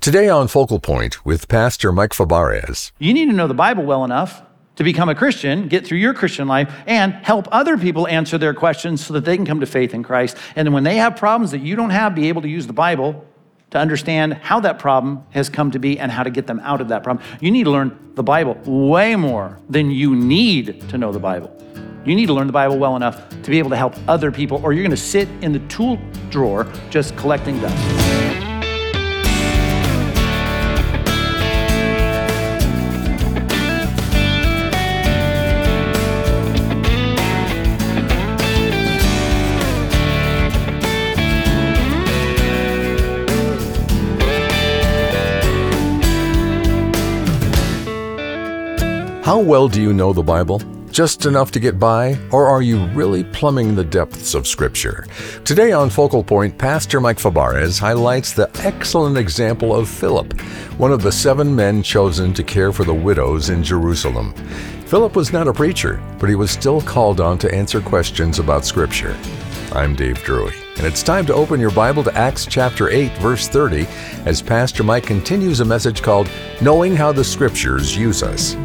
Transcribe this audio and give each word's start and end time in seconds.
Today 0.00 0.30
on 0.30 0.48
Focal 0.48 0.80
Point 0.80 1.26
with 1.26 1.46
Pastor 1.46 1.92
Mike 1.92 2.12
Fabarez. 2.12 2.90
You 2.98 3.12
need 3.12 3.26
to 3.26 3.34
know 3.34 3.46
the 3.46 3.52
Bible 3.52 3.84
well 3.84 4.02
enough 4.02 4.42
to 4.76 4.82
become 4.82 5.10
a 5.10 5.14
Christian, 5.14 5.68
get 5.68 5.86
through 5.86 5.98
your 5.98 6.14
Christian 6.14 6.48
life, 6.48 6.74
and 6.86 7.12
help 7.12 7.46
other 7.52 7.76
people 7.76 8.08
answer 8.08 8.38
their 8.38 8.54
questions 8.54 9.04
so 9.04 9.12
that 9.12 9.26
they 9.26 9.36
can 9.36 9.44
come 9.44 9.60
to 9.60 9.66
faith 9.66 9.92
in 9.92 10.02
Christ. 10.02 10.38
And 10.56 10.72
when 10.72 10.84
they 10.84 10.96
have 10.96 11.16
problems 11.16 11.50
that 11.50 11.60
you 11.60 11.76
don't 11.76 11.90
have, 11.90 12.14
be 12.14 12.28
able 12.30 12.40
to 12.40 12.48
use 12.48 12.66
the 12.66 12.72
Bible 12.72 13.26
to 13.72 13.78
understand 13.78 14.32
how 14.32 14.58
that 14.60 14.78
problem 14.78 15.22
has 15.32 15.50
come 15.50 15.70
to 15.72 15.78
be 15.78 15.98
and 15.98 16.10
how 16.10 16.22
to 16.22 16.30
get 16.30 16.46
them 16.46 16.60
out 16.60 16.80
of 16.80 16.88
that 16.88 17.02
problem. 17.02 17.22
You 17.42 17.50
need 17.50 17.64
to 17.64 17.70
learn 17.70 18.12
the 18.14 18.22
Bible 18.22 18.56
way 18.64 19.16
more 19.16 19.58
than 19.68 19.90
you 19.90 20.16
need 20.16 20.88
to 20.88 20.96
know 20.96 21.12
the 21.12 21.18
Bible. 21.18 21.54
You 22.06 22.14
need 22.14 22.26
to 22.26 22.32
learn 22.32 22.46
the 22.46 22.54
Bible 22.54 22.78
well 22.78 22.96
enough 22.96 23.28
to 23.28 23.50
be 23.50 23.58
able 23.58 23.68
to 23.68 23.76
help 23.76 23.96
other 24.08 24.32
people, 24.32 24.62
or 24.64 24.72
you're 24.72 24.82
going 24.82 24.92
to 24.92 24.96
sit 24.96 25.28
in 25.42 25.52
the 25.52 25.60
tool 25.68 25.98
drawer 26.30 26.66
just 26.88 27.14
collecting 27.18 27.60
dust. 27.60 28.39
How 49.30 49.38
well 49.38 49.68
do 49.68 49.80
you 49.80 49.92
know 49.92 50.12
the 50.12 50.24
Bible? 50.24 50.60
Just 50.90 51.24
enough 51.24 51.52
to 51.52 51.60
get 51.60 51.78
by, 51.78 52.18
or 52.32 52.48
are 52.48 52.62
you 52.62 52.84
really 52.86 53.22
plumbing 53.22 53.76
the 53.76 53.84
depths 53.84 54.34
of 54.34 54.44
Scripture? 54.44 55.06
Today 55.44 55.70
on 55.70 55.88
Focal 55.88 56.24
Point, 56.24 56.58
Pastor 56.58 57.00
Mike 57.00 57.18
Fabarez 57.18 57.78
highlights 57.78 58.32
the 58.32 58.50
excellent 58.64 59.16
example 59.16 59.72
of 59.72 59.88
Philip, 59.88 60.32
one 60.78 60.90
of 60.90 61.02
the 61.02 61.12
seven 61.12 61.54
men 61.54 61.80
chosen 61.80 62.34
to 62.34 62.42
care 62.42 62.72
for 62.72 62.82
the 62.82 62.92
widows 62.92 63.50
in 63.50 63.62
Jerusalem. 63.62 64.34
Philip 64.86 65.14
was 65.14 65.32
not 65.32 65.46
a 65.46 65.52
preacher, 65.52 66.02
but 66.18 66.28
he 66.28 66.34
was 66.34 66.50
still 66.50 66.80
called 66.80 67.20
on 67.20 67.38
to 67.38 67.54
answer 67.54 67.80
questions 67.80 68.40
about 68.40 68.64
Scripture. 68.64 69.16
I'm 69.70 69.94
Dave 69.94 70.20
Drury, 70.24 70.56
and 70.76 70.84
it's 70.84 71.04
time 71.04 71.24
to 71.26 71.34
open 71.34 71.60
your 71.60 71.70
Bible 71.70 72.02
to 72.02 72.18
Acts 72.18 72.46
chapter 72.46 72.88
8, 72.90 73.12
verse 73.18 73.46
30, 73.46 73.86
as 74.24 74.42
Pastor 74.42 74.82
Mike 74.82 75.04
continues 75.04 75.60
a 75.60 75.64
message 75.64 76.02
called 76.02 76.28
Knowing 76.60 76.96
How 76.96 77.12
the 77.12 77.22
Scriptures 77.22 77.96
Use 77.96 78.24
Us. 78.24 78.56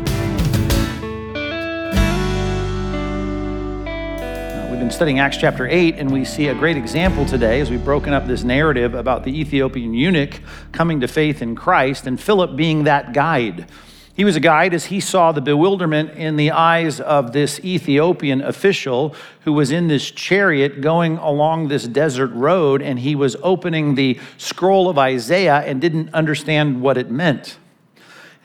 Studying 4.96 5.20
Acts 5.20 5.36
chapter 5.36 5.68
8, 5.68 5.96
and 5.96 6.10
we 6.10 6.24
see 6.24 6.48
a 6.48 6.56
great 6.56 6.78
example 6.78 7.26
today 7.26 7.60
as 7.60 7.70
we've 7.70 7.84
broken 7.84 8.14
up 8.14 8.28
this 8.28 8.46
narrative 8.46 8.94
about 8.94 9.26
the 9.26 9.42
Ethiopian 9.42 9.94
eunuch 9.94 10.40
coming 10.72 11.02
to 11.02 11.08
faith 11.10 11.42
in 11.42 11.54
Christ 11.54 12.08
and 12.08 12.18
Philip 12.18 12.56
being 12.56 12.86
that 12.86 13.12
guide. 13.12 13.68
He 14.16 14.24
was 14.24 14.38
a 14.38 14.40
guide 14.40 14.74
as 14.74 14.86
he 14.86 15.02
saw 15.02 15.34
the 15.34 15.42
bewilderment 15.42 16.12
in 16.12 16.38
the 16.38 16.52
eyes 16.52 17.02
of 17.02 17.34
this 17.34 17.60
Ethiopian 17.60 18.40
official 18.40 19.14
who 19.42 19.52
was 19.52 19.70
in 19.70 19.90
this 19.90 20.10
chariot 20.10 20.80
going 20.80 21.18
along 21.18 21.68
this 21.68 21.86
desert 21.90 22.32
road, 22.32 22.82
and 22.82 22.98
he 23.00 23.16
was 23.16 23.36
opening 23.44 23.96
the 23.96 24.18
scroll 24.38 24.90
of 24.90 24.98
Isaiah 24.98 25.58
and 25.58 25.82
didn't 25.82 26.14
understand 26.14 26.82
what 26.82 26.98
it 26.98 27.12
meant. 27.12 27.58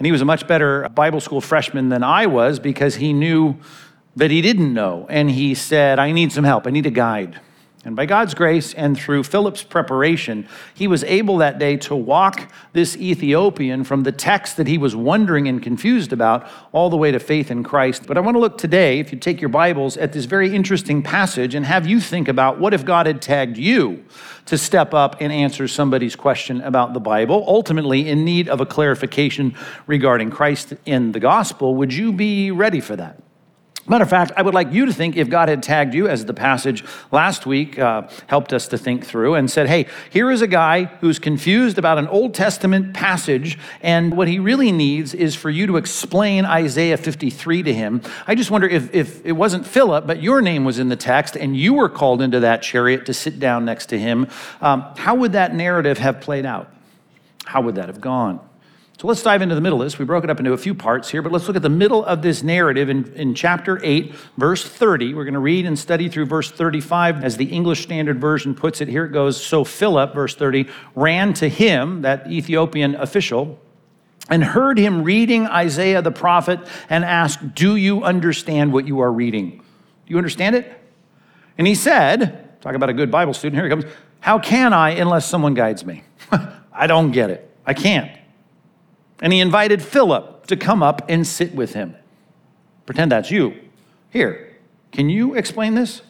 And 0.00 0.06
he 0.06 0.10
was 0.10 0.20
a 0.20 0.24
much 0.24 0.48
better 0.48 0.88
Bible 0.88 1.20
school 1.20 1.40
freshman 1.40 1.90
than 1.90 2.02
I 2.02 2.26
was 2.26 2.58
because 2.58 2.96
he 2.96 3.12
knew 3.12 3.56
that 4.16 4.30
he 4.30 4.42
didn't 4.42 4.72
know. 4.72 5.06
And 5.08 5.30
he 5.30 5.54
said, 5.54 5.98
I 5.98 6.12
need 6.12 6.32
some 6.32 6.44
help. 6.44 6.66
I 6.66 6.70
need 6.70 6.86
a 6.86 6.90
guide. 6.90 7.40
And 7.82 7.96
by 7.96 8.04
God's 8.04 8.34
grace 8.34 8.74
and 8.74 8.98
through 8.98 9.24
Philip's 9.24 9.62
preparation, 9.62 10.46
he 10.74 10.86
was 10.86 11.02
able 11.04 11.38
that 11.38 11.58
day 11.58 11.78
to 11.78 11.96
walk 11.96 12.52
this 12.74 12.94
Ethiopian 12.98 13.84
from 13.84 14.02
the 14.02 14.12
text 14.12 14.58
that 14.58 14.66
he 14.66 14.76
was 14.76 14.94
wondering 14.94 15.48
and 15.48 15.62
confused 15.62 16.12
about 16.12 16.46
all 16.72 16.90
the 16.90 16.98
way 16.98 17.10
to 17.10 17.18
faith 17.18 17.50
in 17.50 17.64
Christ. 17.64 18.06
But 18.06 18.18
I 18.18 18.20
want 18.20 18.34
to 18.34 18.38
look 18.38 18.58
today, 18.58 18.98
if 18.98 19.12
you 19.12 19.18
take 19.18 19.40
your 19.40 19.48
Bibles, 19.48 19.96
at 19.96 20.12
this 20.12 20.26
very 20.26 20.54
interesting 20.54 21.02
passage 21.02 21.54
and 21.54 21.64
have 21.64 21.86
you 21.86 22.00
think 22.00 22.28
about 22.28 22.60
what 22.60 22.74
if 22.74 22.84
God 22.84 23.06
had 23.06 23.22
tagged 23.22 23.56
you 23.56 24.04
to 24.44 24.58
step 24.58 24.92
up 24.92 25.16
and 25.18 25.32
answer 25.32 25.66
somebody's 25.66 26.16
question 26.16 26.60
about 26.60 26.92
the 26.92 27.00
Bible, 27.00 27.44
ultimately 27.46 28.10
in 28.10 28.26
need 28.26 28.46
of 28.50 28.60
a 28.60 28.66
clarification 28.66 29.56
regarding 29.86 30.30
Christ 30.30 30.74
in 30.84 31.12
the 31.12 31.20
gospel. 31.20 31.74
Would 31.76 31.94
you 31.94 32.12
be 32.12 32.50
ready 32.50 32.80
for 32.80 32.94
that? 32.96 33.19
Matter 33.90 34.04
of 34.04 34.10
fact, 34.10 34.30
I 34.36 34.42
would 34.42 34.54
like 34.54 34.72
you 34.72 34.86
to 34.86 34.92
think 34.92 35.16
if 35.16 35.28
God 35.28 35.48
had 35.48 35.64
tagged 35.64 35.94
you, 35.94 36.06
as 36.06 36.24
the 36.24 36.32
passage 36.32 36.84
last 37.10 37.44
week 37.44 37.76
uh, 37.76 38.02
helped 38.28 38.52
us 38.52 38.68
to 38.68 38.78
think 38.78 39.04
through, 39.04 39.34
and 39.34 39.50
said, 39.50 39.66
hey, 39.66 39.88
here 40.10 40.30
is 40.30 40.42
a 40.42 40.46
guy 40.46 40.84
who's 41.00 41.18
confused 41.18 41.76
about 41.76 41.98
an 41.98 42.06
Old 42.06 42.32
Testament 42.32 42.94
passage, 42.94 43.58
and 43.80 44.16
what 44.16 44.28
he 44.28 44.38
really 44.38 44.70
needs 44.70 45.12
is 45.12 45.34
for 45.34 45.50
you 45.50 45.66
to 45.66 45.76
explain 45.76 46.44
Isaiah 46.44 46.96
53 46.96 47.64
to 47.64 47.74
him. 47.74 48.00
I 48.28 48.36
just 48.36 48.48
wonder 48.48 48.68
if, 48.68 48.94
if 48.94 49.26
it 49.26 49.32
wasn't 49.32 49.66
Philip, 49.66 50.06
but 50.06 50.22
your 50.22 50.40
name 50.40 50.64
was 50.64 50.78
in 50.78 50.88
the 50.88 50.94
text, 50.94 51.34
and 51.34 51.56
you 51.56 51.74
were 51.74 51.88
called 51.88 52.22
into 52.22 52.38
that 52.38 52.62
chariot 52.62 53.06
to 53.06 53.12
sit 53.12 53.40
down 53.40 53.64
next 53.64 53.86
to 53.86 53.98
him, 53.98 54.28
um, 54.60 54.82
how 54.98 55.16
would 55.16 55.32
that 55.32 55.52
narrative 55.52 55.98
have 55.98 56.20
played 56.20 56.46
out? 56.46 56.72
How 57.44 57.60
would 57.62 57.74
that 57.74 57.88
have 57.88 58.00
gone? 58.00 58.38
So 59.00 59.06
let's 59.06 59.22
dive 59.22 59.40
into 59.40 59.54
the 59.54 59.62
middle 59.62 59.80
of 59.80 59.86
this. 59.86 59.98
We 59.98 60.04
broke 60.04 60.24
it 60.24 60.30
up 60.30 60.40
into 60.40 60.52
a 60.52 60.58
few 60.58 60.74
parts 60.74 61.08
here, 61.08 61.22
but 61.22 61.32
let's 61.32 61.46
look 61.46 61.56
at 61.56 61.62
the 61.62 61.70
middle 61.70 62.04
of 62.04 62.20
this 62.20 62.42
narrative 62.42 62.90
in, 62.90 63.10
in 63.14 63.34
chapter 63.34 63.80
8, 63.82 64.14
verse 64.36 64.62
30. 64.62 65.14
We're 65.14 65.24
going 65.24 65.32
to 65.32 65.40
read 65.40 65.64
and 65.64 65.78
study 65.78 66.10
through 66.10 66.26
verse 66.26 66.50
35 66.50 67.24
as 67.24 67.38
the 67.38 67.46
English 67.46 67.82
Standard 67.82 68.20
Version 68.20 68.54
puts 68.54 68.82
it. 68.82 68.88
Here 68.88 69.06
it 69.06 69.12
goes 69.12 69.42
So 69.42 69.64
Philip, 69.64 70.12
verse 70.12 70.34
30, 70.34 70.68
ran 70.94 71.32
to 71.32 71.48
him, 71.48 72.02
that 72.02 72.30
Ethiopian 72.30 72.94
official, 72.94 73.58
and 74.28 74.44
heard 74.44 74.76
him 74.76 75.02
reading 75.02 75.46
Isaiah 75.46 76.02
the 76.02 76.12
prophet 76.12 76.60
and 76.90 77.02
asked, 77.02 77.54
Do 77.54 77.76
you 77.76 78.04
understand 78.04 78.70
what 78.70 78.86
you 78.86 79.00
are 79.00 79.10
reading? 79.10 79.52
Do 79.52 80.12
you 80.12 80.18
understand 80.18 80.56
it? 80.56 80.78
And 81.56 81.66
he 81.66 81.74
said, 81.74 82.60
Talk 82.60 82.74
about 82.74 82.90
a 82.90 82.92
good 82.92 83.10
Bible 83.10 83.32
student. 83.32 83.62
Here 83.62 83.64
he 83.64 83.70
comes. 83.70 83.90
How 84.18 84.38
can 84.38 84.74
I 84.74 84.90
unless 84.90 85.26
someone 85.26 85.54
guides 85.54 85.86
me? 85.86 86.04
I 86.70 86.86
don't 86.86 87.12
get 87.12 87.30
it. 87.30 87.50
I 87.64 87.72
can't. 87.72 88.19
And 89.20 89.32
he 89.32 89.40
invited 89.40 89.82
Philip 89.82 90.46
to 90.46 90.56
come 90.56 90.82
up 90.82 91.02
and 91.08 91.26
sit 91.26 91.54
with 91.54 91.74
him. 91.74 91.96
Pretend 92.86 93.12
that's 93.12 93.30
you. 93.30 93.54
Here, 94.10 94.56
can 94.92 95.08
you 95.08 95.34
explain 95.34 95.74
this? 95.74 96.02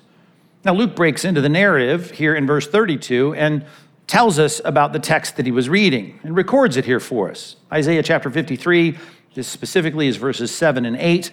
Now, 0.64 0.74
Luke 0.74 0.94
breaks 0.94 1.24
into 1.24 1.40
the 1.40 1.48
narrative 1.48 2.10
here 2.10 2.34
in 2.34 2.46
verse 2.46 2.66
32 2.66 3.34
and 3.34 3.64
tells 4.06 4.38
us 4.38 4.60
about 4.64 4.92
the 4.92 4.98
text 4.98 5.36
that 5.36 5.46
he 5.46 5.52
was 5.52 5.68
reading 5.68 6.18
and 6.22 6.36
records 6.36 6.76
it 6.76 6.84
here 6.84 7.00
for 7.00 7.30
us. 7.30 7.56
Isaiah 7.72 8.02
chapter 8.02 8.30
53, 8.30 8.98
this 9.34 9.48
specifically 9.48 10.08
is 10.08 10.16
verses 10.16 10.54
7 10.54 10.84
and 10.84 10.96
8, 10.96 11.30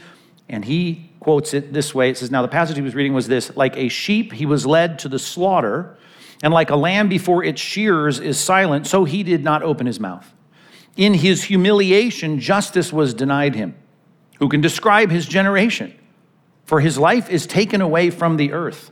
and 0.47 0.63
he 0.63 1.09
quotes 1.19 1.53
it 1.53 1.73
this 1.73 1.93
way. 1.93 2.09
It 2.09 2.17
says, 2.17 2.31
Now 2.31 2.41
the 2.41 2.47
passage 2.47 2.75
he 2.75 2.81
was 2.81 2.95
reading 2.95 3.13
was 3.13 3.27
this 3.27 3.55
Like 3.57 3.75
a 3.75 3.89
sheep, 3.89 4.31
he 4.31 4.45
was 4.45 4.65
led 4.65 4.99
to 4.99 5.09
the 5.09 5.19
slaughter, 5.19 5.97
and 6.43 6.53
like 6.53 6.69
a 6.69 6.75
lamb 6.75 7.09
before 7.09 7.43
its 7.43 7.59
shears 7.59 8.19
is 8.19 8.39
silent, 8.39 8.87
so 8.87 9.03
he 9.03 9.23
did 9.23 9.43
not 9.43 9.63
open 9.63 9.87
his 9.87 9.99
mouth. 9.99 10.31
In 10.97 11.13
his 11.13 11.43
humiliation, 11.43 12.39
justice 12.39 12.91
was 12.91 13.13
denied 13.13 13.55
him. 13.55 13.75
Who 14.39 14.49
can 14.49 14.61
describe 14.61 15.11
his 15.11 15.25
generation? 15.25 15.97
For 16.65 16.81
his 16.81 16.97
life 16.97 17.29
is 17.29 17.47
taken 17.47 17.81
away 17.81 18.09
from 18.09 18.37
the 18.37 18.51
earth. 18.51 18.91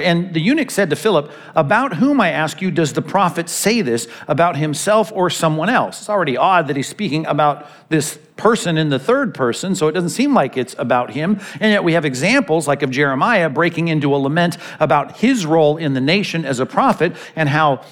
And 0.00 0.32
the 0.32 0.40
eunuch 0.40 0.70
said 0.70 0.90
to 0.90 0.96
Philip, 0.96 1.32
About 1.56 1.94
whom, 1.96 2.20
I 2.20 2.30
ask 2.30 2.62
you, 2.62 2.70
does 2.70 2.92
the 2.92 3.02
prophet 3.02 3.48
say 3.48 3.82
this? 3.82 4.06
About 4.28 4.56
himself 4.56 5.10
or 5.12 5.28
someone 5.28 5.68
else? 5.68 5.98
It's 5.98 6.08
already 6.08 6.36
odd 6.36 6.68
that 6.68 6.76
he's 6.76 6.86
speaking 6.86 7.26
about 7.26 7.66
this 7.88 8.16
person 8.36 8.78
in 8.78 8.90
the 8.90 9.00
third 9.00 9.34
person, 9.34 9.74
so 9.74 9.88
it 9.88 9.92
doesn't 9.92 10.10
seem 10.10 10.34
like 10.34 10.56
it's 10.56 10.76
about 10.78 11.10
him. 11.10 11.40
And 11.54 11.72
yet 11.72 11.82
we 11.82 11.94
have 11.94 12.04
examples 12.04 12.68
like 12.68 12.82
of 12.82 12.90
Jeremiah 12.90 13.50
breaking 13.50 13.88
into 13.88 14.14
a 14.14 14.18
lament 14.18 14.56
about 14.78 15.16
his 15.16 15.44
role 15.44 15.76
in 15.76 15.94
the 15.94 16.00
nation 16.00 16.44
as 16.44 16.60
a 16.60 16.66
prophet 16.66 17.16
and 17.34 17.48
how 17.48 17.84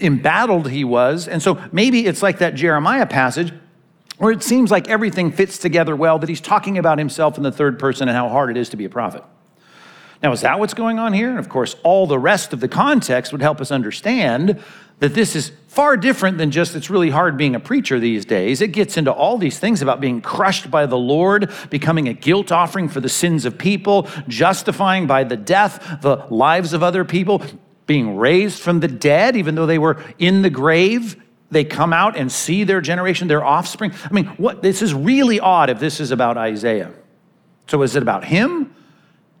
embattled 0.00 0.68
he 0.68 0.82
was. 0.82 1.28
And 1.28 1.40
so 1.40 1.62
maybe 1.70 2.06
it's 2.06 2.22
like 2.22 2.38
that 2.38 2.56
Jeremiah 2.56 3.06
passage 3.06 3.52
where 4.18 4.32
it 4.32 4.42
seems 4.42 4.72
like 4.72 4.88
everything 4.88 5.30
fits 5.30 5.58
together 5.58 5.94
well, 5.94 6.18
that 6.18 6.28
he's 6.28 6.40
talking 6.40 6.76
about 6.76 6.98
himself 6.98 7.36
in 7.36 7.44
the 7.44 7.52
third 7.52 7.78
person 7.78 8.08
and 8.08 8.16
how 8.16 8.28
hard 8.28 8.50
it 8.50 8.56
is 8.56 8.68
to 8.70 8.76
be 8.76 8.84
a 8.84 8.90
prophet. 8.90 9.22
Now, 10.22 10.30
is 10.32 10.42
that 10.42 10.60
what's 10.60 10.74
going 10.74 10.98
on 10.98 11.12
here? 11.12 11.30
And 11.30 11.38
of 11.38 11.48
course, 11.48 11.74
all 11.82 12.06
the 12.06 12.18
rest 12.18 12.52
of 12.52 12.60
the 12.60 12.68
context 12.68 13.32
would 13.32 13.42
help 13.42 13.60
us 13.60 13.72
understand 13.72 14.62
that 15.00 15.14
this 15.14 15.34
is 15.34 15.50
far 15.66 15.96
different 15.96 16.38
than 16.38 16.52
just 16.52 16.76
it's 16.76 16.88
really 16.88 17.10
hard 17.10 17.36
being 17.36 17.56
a 17.56 17.60
preacher 17.60 17.98
these 17.98 18.24
days. 18.24 18.60
It 18.60 18.68
gets 18.68 18.96
into 18.96 19.10
all 19.10 19.36
these 19.36 19.58
things 19.58 19.82
about 19.82 20.00
being 20.00 20.20
crushed 20.20 20.70
by 20.70 20.86
the 20.86 20.96
Lord, 20.96 21.50
becoming 21.70 22.08
a 22.08 22.12
guilt 22.12 22.52
offering 22.52 22.88
for 22.88 23.00
the 23.00 23.08
sins 23.08 23.44
of 23.44 23.58
people, 23.58 24.08
justifying 24.28 25.08
by 25.08 25.24
the 25.24 25.36
death 25.36 25.98
the 26.02 26.24
lives 26.30 26.72
of 26.72 26.84
other 26.84 27.04
people, 27.04 27.42
being 27.86 28.16
raised 28.16 28.60
from 28.60 28.78
the 28.78 28.86
dead, 28.86 29.34
even 29.34 29.56
though 29.56 29.66
they 29.66 29.78
were 29.78 30.00
in 30.20 30.42
the 30.42 30.50
grave. 30.50 31.20
They 31.50 31.64
come 31.64 31.92
out 31.92 32.16
and 32.16 32.30
see 32.30 32.62
their 32.62 32.80
generation, 32.80 33.26
their 33.26 33.44
offspring. 33.44 33.92
I 34.04 34.12
mean, 34.12 34.26
what 34.36 34.62
this 34.62 34.82
is 34.82 34.94
really 34.94 35.40
odd 35.40 35.68
if 35.68 35.80
this 35.80 35.98
is 35.98 36.12
about 36.12 36.36
Isaiah. 36.36 36.92
So 37.66 37.82
is 37.82 37.96
it 37.96 38.02
about 38.02 38.24
him? 38.24 38.72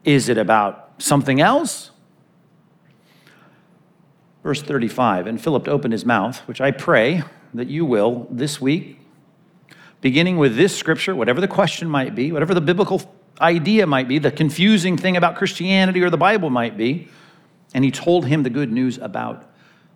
Is 0.04 0.28
it 0.28 0.38
about 0.38 0.94
something 0.98 1.40
else? 1.40 1.90
Verse 4.42 4.62
35 4.62 5.26
And 5.26 5.40
Philip 5.40 5.68
opened 5.68 5.92
his 5.92 6.04
mouth, 6.04 6.38
which 6.48 6.60
I 6.60 6.70
pray 6.70 7.22
that 7.54 7.68
you 7.68 7.84
will 7.84 8.26
this 8.30 8.60
week, 8.60 8.98
beginning 10.00 10.38
with 10.38 10.56
this 10.56 10.76
scripture, 10.76 11.14
whatever 11.14 11.40
the 11.40 11.48
question 11.48 11.88
might 11.88 12.14
be, 12.14 12.32
whatever 12.32 12.54
the 12.54 12.60
biblical 12.60 13.02
idea 13.40 13.86
might 13.86 14.08
be, 14.08 14.18
the 14.18 14.30
confusing 14.30 14.96
thing 14.96 15.16
about 15.16 15.36
Christianity 15.36 16.02
or 16.02 16.10
the 16.10 16.16
Bible 16.16 16.50
might 16.50 16.76
be, 16.76 17.08
and 17.74 17.84
he 17.84 17.90
told 17.90 18.26
him 18.26 18.42
the 18.42 18.50
good 18.50 18.72
news 18.72 18.98
about 18.98 19.48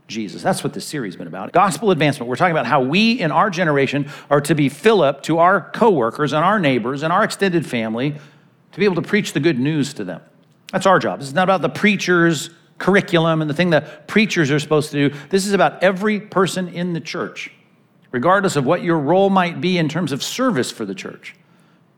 Jesus. 0.08 0.43
That's 0.43 0.62
what 0.62 0.73
this 0.73 0.85
series 0.85 1.14
has 1.14 1.19
been 1.19 1.26
about. 1.26 1.53
Gospel 1.53 1.91
advancement. 1.91 2.29
We're 2.29 2.37
talking 2.37 2.53
about 2.53 2.67
how 2.67 2.81
we 2.81 3.12
in 3.20 3.32
our 3.32 3.50
generation 3.50 4.08
are 4.31 4.41
to 4.43 4.55
be 4.55 4.69
Philip 4.69 5.23
to 5.25 5.38
our 5.38 5.61
coworkers 5.61 6.32
and 6.32 6.44
our 6.44 6.61
neighbors 6.61 7.03
and 7.03 7.12
our 7.12 7.25
extended 7.25 7.67
family 7.67 8.17
to 8.76 8.81
be 8.81 8.84
able 8.84 8.96
to 8.96 9.08
preach 9.08 9.32
the 9.32 9.40
good 9.40 9.58
news 9.58 9.94
to 9.94 10.05
them. 10.05 10.20
That's 10.70 10.84
our 10.84 10.99
job. 10.99 11.20
This 11.20 11.28
is 11.28 11.34
not 11.34 11.44
about 11.44 11.62
the 11.62 11.70
preacher's 11.70 12.50
curriculum 12.76 13.40
and 13.40 13.49
the 13.49 13.55
thing 13.55 13.70
that 13.70 14.06
preachers 14.06 14.50
are 14.50 14.58
supposed 14.58 14.90
to 14.90 15.08
do. 15.08 15.17
This 15.31 15.46
is 15.46 15.55
about 15.55 15.82
every 15.82 16.20
person 16.20 16.69
in 16.69 16.93
the 16.93 17.00
church, 17.00 17.50
regardless 18.12 18.55
of 18.55 18.67
what 18.67 18.82
your 18.82 18.99
role 18.99 19.31
might 19.31 19.62
be 19.62 19.78
in 19.78 19.88
terms 19.88 20.12
of 20.12 20.23
service 20.23 20.70
for 20.70 20.84
the 20.84 20.94
church, 20.94 21.34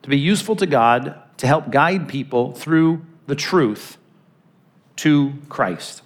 to 0.03 0.09
be 0.09 0.17
useful 0.17 0.55
to 0.55 0.67
God 0.67 1.21
to 1.39 1.49
help 1.49 1.73
guide 1.73 2.09
people 2.09 2.53
through 2.53 3.05
the 3.27 3.35
truth 3.35 3.99
to 4.99 5.33
Christ. 5.49 6.03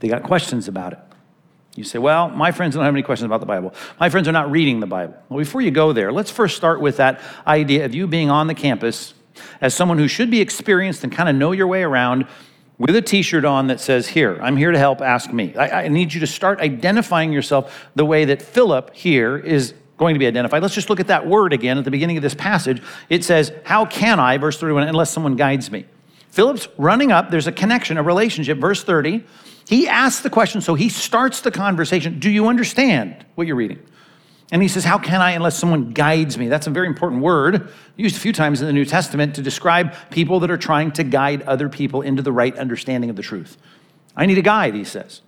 They 0.00 0.08
got 0.08 0.22
questions 0.22 0.68
about 0.68 0.92
it. 0.92 0.98
You 1.76 1.84
say, 1.84 1.98
well, 1.98 2.28
my 2.28 2.52
friends 2.52 2.74
don't 2.74 2.84
have 2.84 2.92
any 2.92 3.02
questions 3.02 3.24
about 3.24 3.40
the 3.40 3.46
Bible. 3.46 3.72
My 3.98 4.10
friends 4.10 4.28
are 4.28 4.32
not 4.32 4.50
reading 4.50 4.80
the 4.80 4.86
Bible. 4.86 5.14
Well, 5.30 5.38
before 5.38 5.62
you 5.62 5.70
go 5.70 5.94
there, 5.94 6.12
let's 6.12 6.30
first 6.30 6.58
start 6.58 6.82
with 6.82 6.98
that 6.98 7.22
idea 7.46 7.86
of 7.86 7.94
you 7.94 8.06
being 8.06 8.28
on 8.28 8.48
the 8.48 8.54
campus 8.54 9.14
as 9.60 9.74
someone 9.74 9.98
who 9.98 10.08
should 10.08 10.30
be 10.30 10.40
experienced 10.40 11.04
and 11.04 11.12
kind 11.12 11.28
of 11.28 11.36
know 11.36 11.52
your 11.52 11.66
way 11.66 11.82
around 11.82 12.26
with 12.78 12.94
a 12.94 13.02
t 13.02 13.22
shirt 13.22 13.44
on 13.44 13.66
that 13.68 13.80
says, 13.80 14.08
Here, 14.08 14.38
I'm 14.40 14.56
here 14.56 14.72
to 14.72 14.78
help, 14.78 15.00
ask 15.00 15.32
me. 15.32 15.54
I, 15.56 15.84
I, 15.84 15.88
need 15.88 16.14
you 16.14 16.20
to 16.20 16.26
start 16.26 16.60
identifying 16.60 17.32
yourself 17.32 17.88
the 17.94 18.04
way 18.04 18.24
that 18.26 18.40
Philip 18.40 18.94
here 18.94 19.36
is 19.36 19.74
going 19.96 20.14
to 20.14 20.18
be 20.18 20.26
identified. 20.26 20.62
Let's 20.62 20.74
just 20.74 20.88
look 20.88 21.00
at 21.00 21.08
that 21.08 21.26
word 21.26 21.52
again 21.52 21.76
at 21.76 21.84
the 21.84 21.90
beginning 21.90 22.16
of 22.16 22.22
this 22.22 22.34
passage. 22.34 22.80
It 23.08 23.24
says, 23.24 23.52
How 23.64 23.84
can 23.84 24.20
I, 24.20 24.38
verse 24.38 24.58
31, 24.58 24.86
unless 24.86 25.10
someone 25.10 25.34
guides 25.34 25.70
me? 25.70 25.86
Philip's 26.30 26.68
running 26.76 27.10
up, 27.10 27.30
there's 27.30 27.46
a 27.46 27.52
connection, 27.52 27.98
a 27.98 28.02
relationship. 28.02 28.58
Verse 28.58 28.84
30 28.84 29.24
he 29.68 29.86
asks 29.86 30.22
the 30.22 30.30
question, 30.30 30.62
so 30.62 30.74
he 30.74 30.88
starts 30.88 31.42
the 31.42 31.50
conversation 31.50 32.18
Do 32.18 32.30
you 32.30 32.48
understand 32.48 33.26
what 33.34 33.46
you're 33.46 33.56
reading? 33.56 33.80
And 34.50 34.62
he 34.62 34.68
says, 34.68 34.84
How 34.84 34.98
can 34.98 35.20
I 35.20 35.32
unless 35.32 35.58
someone 35.58 35.92
guides 35.92 36.38
me? 36.38 36.48
That's 36.48 36.66
a 36.66 36.70
very 36.70 36.86
important 36.86 37.22
word, 37.22 37.70
used 37.96 38.16
a 38.16 38.20
few 38.20 38.32
times 38.32 38.60
in 38.60 38.66
the 38.66 38.72
New 38.72 38.84
Testament 38.84 39.34
to 39.34 39.42
describe 39.42 39.94
people 40.10 40.40
that 40.40 40.50
are 40.50 40.56
trying 40.56 40.92
to 40.92 41.04
guide 41.04 41.42
other 41.42 41.68
people 41.68 42.00
into 42.00 42.22
the 42.22 42.32
right 42.32 42.56
understanding 42.56 43.10
of 43.10 43.16
the 43.16 43.22
truth. 43.22 43.58
I 44.16 44.26
need 44.26 44.38
a 44.38 44.42
guide, 44.42 44.74
he 44.74 44.84
says. 44.84 45.20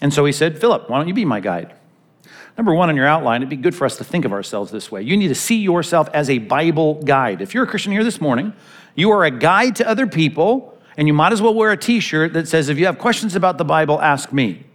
And 0.00 0.14
so 0.14 0.24
he 0.24 0.32
said, 0.32 0.58
Philip, 0.58 0.88
why 0.88 0.98
don't 0.98 1.08
you 1.08 1.14
be 1.14 1.24
my 1.24 1.40
guide? 1.40 1.74
Number 2.56 2.74
one 2.74 2.88
on 2.88 2.96
your 2.96 3.06
outline, 3.06 3.42
it'd 3.42 3.50
be 3.50 3.56
good 3.56 3.74
for 3.74 3.84
us 3.84 3.96
to 3.98 4.04
think 4.04 4.24
of 4.24 4.32
ourselves 4.32 4.70
this 4.70 4.90
way. 4.90 5.02
You 5.02 5.16
need 5.16 5.28
to 5.28 5.34
see 5.34 5.60
yourself 5.60 6.08
as 6.12 6.28
a 6.30 6.38
Bible 6.38 6.94
guide. 7.02 7.40
If 7.40 7.54
you're 7.54 7.64
a 7.64 7.66
Christian 7.66 7.92
here 7.92 8.04
this 8.04 8.20
morning, 8.20 8.52
you 8.94 9.10
are 9.10 9.24
a 9.24 9.30
guide 9.30 9.76
to 9.76 9.88
other 9.88 10.06
people 10.06 10.78
and 10.96 11.06
you 11.06 11.14
might 11.14 11.32
as 11.32 11.40
well 11.40 11.54
wear 11.54 11.70
a 11.70 11.76
t 11.76 12.00
shirt 12.00 12.32
that 12.34 12.48
says, 12.48 12.68
If 12.68 12.78
you 12.78 12.86
have 12.86 12.98
questions 12.98 13.34
about 13.34 13.58
the 13.58 13.64
Bible, 13.64 14.00
ask 14.00 14.32
me. 14.32 14.66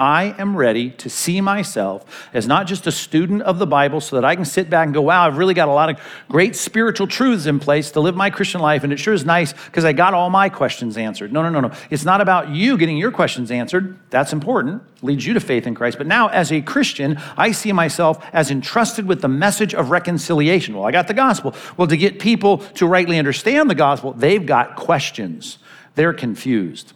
I 0.00 0.34
am 0.38 0.56
ready 0.56 0.90
to 0.92 1.10
see 1.10 1.42
myself 1.42 2.30
as 2.32 2.46
not 2.46 2.66
just 2.66 2.86
a 2.86 2.92
student 2.92 3.42
of 3.42 3.58
the 3.58 3.66
Bible 3.66 4.00
so 4.00 4.16
that 4.16 4.24
I 4.24 4.34
can 4.34 4.46
sit 4.46 4.70
back 4.70 4.86
and 4.86 4.94
go, 4.94 5.02
wow, 5.02 5.26
I've 5.26 5.36
really 5.36 5.52
got 5.52 5.68
a 5.68 5.72
lot 5.72 5.90
of 5.90 6.00
great 6.26 6.56
spiritual 6.56 7.06
truths 7.06 7.44
in 7.44 7.60
place 7.60 7.90
to 7.90 8.00
live 8.00 8.16
my 8.16 8.30
Christian 8.30 8.62
life, 8.62 8.82
and 8.82 8.94
it 8.94 8.98
sure 8.98 9.12
is 9.12 9.26
nice 9.26 9.52
because 9.52 9.84
I 9.84 9.92
got 9.92 10.14
all 10.14 10.30
my 10.30 10.48
questions 10.48 10.96
answered. 10.96 11.34
No, 11.34 11.42
no, 11.42 11.50
no, 11.50 11.60
no. 11.60 11.70
It's 11.90 12.06
not 12.06 12.22
about 12.22 12.48
you 12.48 12.78
getting 12.78 12.96
your 12.96 13.12
questions 13.12 13.50
answered. 13.50 13.98
That's 14.08 14.32
important, 14.32 14.82
leads 15.02 15.26
you 15.26 15.34
to 15.34 15.40
faith 15.40 15.66
in 15.66 15.74
Christ. 15.74 15.98
But 15.98 16.06
now, 16.06 16.28
as 16.28 16.50
a 16.50 16.62
Christian, 16.62 17.20
I 17.36 17.52
see 17.52 17.70
myself 17.70 18.24
as 18.32 18.50
entrusted 18.50 19.06
with 19.06 19.20
the 19.20 19.28
message 19.28 19.74
of 19.74 19.90
reconciliation. 19.90 20.74
Well, 20.74 20.86
I 20.86 20.92
got 20.92 21.08
the 21.08 21.14
gospel. 21.14 21.54
Well, 21.76 21.88
to 21.88 21.96
get 21.98 22.18
people 22.18 22.58
to 22.58 22.86
rightly 22.86 23.18
understand 23.18 23.68
the 23.68 23.74
gospel, 23.74 24.14
they've 24.14 24.46
got 24.46 24.76
questions, 24.76 25.58
they're 25.94 26.14
confused. 26.14 26.94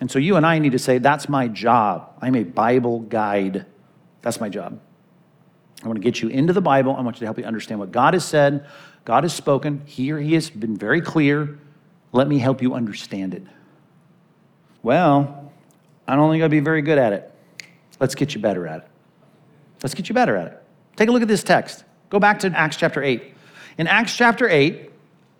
And 0.00 0.10
so 0.10 0.18
you 0.18 0.36
and 0.36 0.44
I 0.44 0.58
need 0.58 0.72
to 0.72 0.78
say, 0.78 0.98
that's 0.98 1.28
my 1.28 1.48
job. 1.48 2.12
I'm 2.20 2.34
a 2.34 2.42
Bible 2.42 3.00
guide. 3.00 3.66
That's 4.22 4.40
my 4.40 4.48
job. 4.48 4.80
I 5.82 5.86
want 5.86 5.96
to 5.96 6.02
get 6.02 6.20
you 6.20 6.28
into 6.28 6.52
the 6.52 6.60
Bible. 6.60 6.96
I 6.96 7.02
want 7.02 7.16
you 7.16 7.20
to 7.20 7.26
help 7.26 7.38
you 7.38 7.44
understand 7.44 7.78
what 7.78 7.92
God 7.92 8.14
has 8.14 8.24
said, 8.24 8.66
God 9.04 9.24
has 9.24 9.34
spoken. 9.34 9.82
Here 9.84 10.18
he 10.18 10.34
has 10.34 10.48
been 10.50 10.76
very 10.76 11.00
clear. 11.00 11.58
Let 12.12 12.26
me 12.26 12.38
help 12.38 12.62
you 12.62 12.74
understand 12.74 13.34
it. 13.34 13.42
Well, 14.82 15.52
I 16.06 16.16
don't 16.16 16.30
think 16.30 16.42
I'd 16.42 16.50
be 16.50 16.60
very 16.60 16.82
good 16.82 16.98
at 16.98 17.12
it. 17.12 17.30
Let's 18.00 18.14
get 18.14 18.34
you 18.34 18.40
better 18.40 18.66
at 18.66 18.80
it. 18.80 18.88
Let's 19.82 19.94
get 19.94 20.08
you 20.08 20.14
better 20.14 20.36
at 20.36 20.46
it. 20.46 20.62
Take 20.96 21.08
a 21.08 21.12
look 21.12 21.22
at 21.22 21.28
this 21.28 21.42
text. 21.42 21.84
Go 22.08 22.18
back 22.18 22.38
to 22.40 22.48
Acts 22.48 22.76
chapter 22.76 23.02
8. 23.02 23.34
In 23.78 23.86
Acts 23.86 24.16
chapter 24.16 24.48
8, 24.48 24.90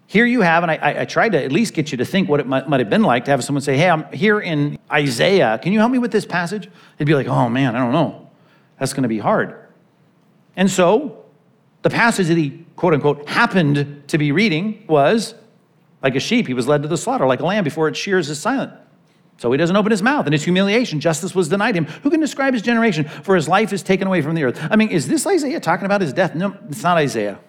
here 0.07 0.27
you 0.27 0.43
have, 0.43 0.63
and 0.63 0.71
I, 0.71 1.01
I, 1.01 1.05
tried 1.07 1.33
to 1.33 1.43
at 1.43 1.51
least 1.51 1.73
get 1.73 1.91
you 1.91 1.99
to 1.99 2.05
think 2.05 2.29
what 2.29 2.39
it 2.39 2.47
might, 2.47 2.69
might, 2.69 2.81
have 2.81 2.91
been 2.91 3.03
like 3.03 3.25
to 3.25 3.31
have 3.31 3.43
someone 3.43 3.63
say, 3.63 3.77
Hey, 3.77 3.89
I'm 3.89 4.05
here 4.13 4.39
in 4.39 4.79
Isaiah. 4.93 5.59
Can 5.63 5.73
you 5.73 5.79
help 5.79 5.91
me 5.91 5.99
with 5.99 6.13
this 6.13 6.27
passage? 6.27 6.69
They'd 6.99 7.07
be 7.07 7.15
like, 7.15 7.27
Oh 7.27 7.49
man, 7.49 7.75
I 7.75 7.79
don't 7.79 7.93
know. 7.93 8.31
That's 8.79 8.93
going 8.93 9.05
to 9.05 9.09
be 9.09 9.19
hard. 9.19 9.57
And 10.57 10.71
so 10.71 11.25
the 11.83 11.91
passage 11.91 12.29
that 12.29 12.37
he, 12.37 12.65
quote 12.77 12.95
unquote, 12.95 13.29
happened 13.29 14.05
to 14.09 14.19
be 14.19 14.31
reading 14.31 14.85
was 14.89 15.35
like 16.03 16.17
a 16.17 16.21
sheep, 16.21 16.47
he 16.47 16.55
was 16.55 16.69
led 16.69 16.83
to 16.83 16.89
the 16.89 16.99
slaughter, 16.99 17.27
like 17.27 17.41
a 17.41 17.47
lamb 17.47 17.65
before 17.65 17.89
its 17.89 17.99
shears 17.99 18.29
is 18.29 18.39
silent. 18.39 18.73
So 19.39 19.51
he 19.51 19.59
doesn't 19.59 19.75
open 19.75 19.91
his 19.91 20.03
mouth. 20.03 20.27
In 20.27 20.33
his 20.33 20.45
humiliation, 20.45 21.01
justice 21.01 21.35
was 21.35 21.49
denied 21.49 21.75
him. 21.75 21.87
Who 21.87 22.11
can 22.11 22.21
describe 22.21 22.53
his 22.53 22.63
generation? 22.63 23.05
For 23.09 23.35
his 23.35 23.49
life 23.49 23.73
is 23.73 23.83
taken 23.83 24.07
away 24.07 24.23
from 24.23 24.35
the 24.35 24.45
earth. 24.45 24.61
I 24.71 24.77
mean, 24.77 24.91
is 24.91 25.09
this 25.09 25.27
Isaiah 25.27 25.61
talking 25.61 25.87
about 25.87 26.03
his 26.03 26.13
death? 26.13 26.35
No, 26.35 26.57
it's 26.69 26.83
not 26.83 26.99
Isaiah. 26.99 27.41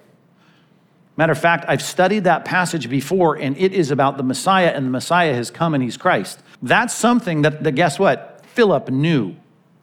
Matter 1.17 1.31
of 1.31 1.39
fact, 1.39 1.65
I've 1.67 1.81
studied 1.81 2.25
that 2.25 2.43
passage 2.43 2.89
before, 2.89 3.37
and 3.37 3.57
it 3.57 3.71
is 3.71 3.89
about 3.89 4.17
the 4.17 4.23
Messiah, 4.23 4.69
and 4.69 4.85
the 4.85 4.89
Messiah 4.89 5.33
has 5.33 5.49
come 5.49 5.73
and 5.73 5.81
he's 5.81 5.95
Christ. 5.95 6.41
That's 6.61 6.93
something 6.93 7.43
that, 7.43 7.63
that 7.63 7.73
guess 7.73 7.97
what? 7.97 8.45
Philip 8.47 8.89
knew. 8.89 9.35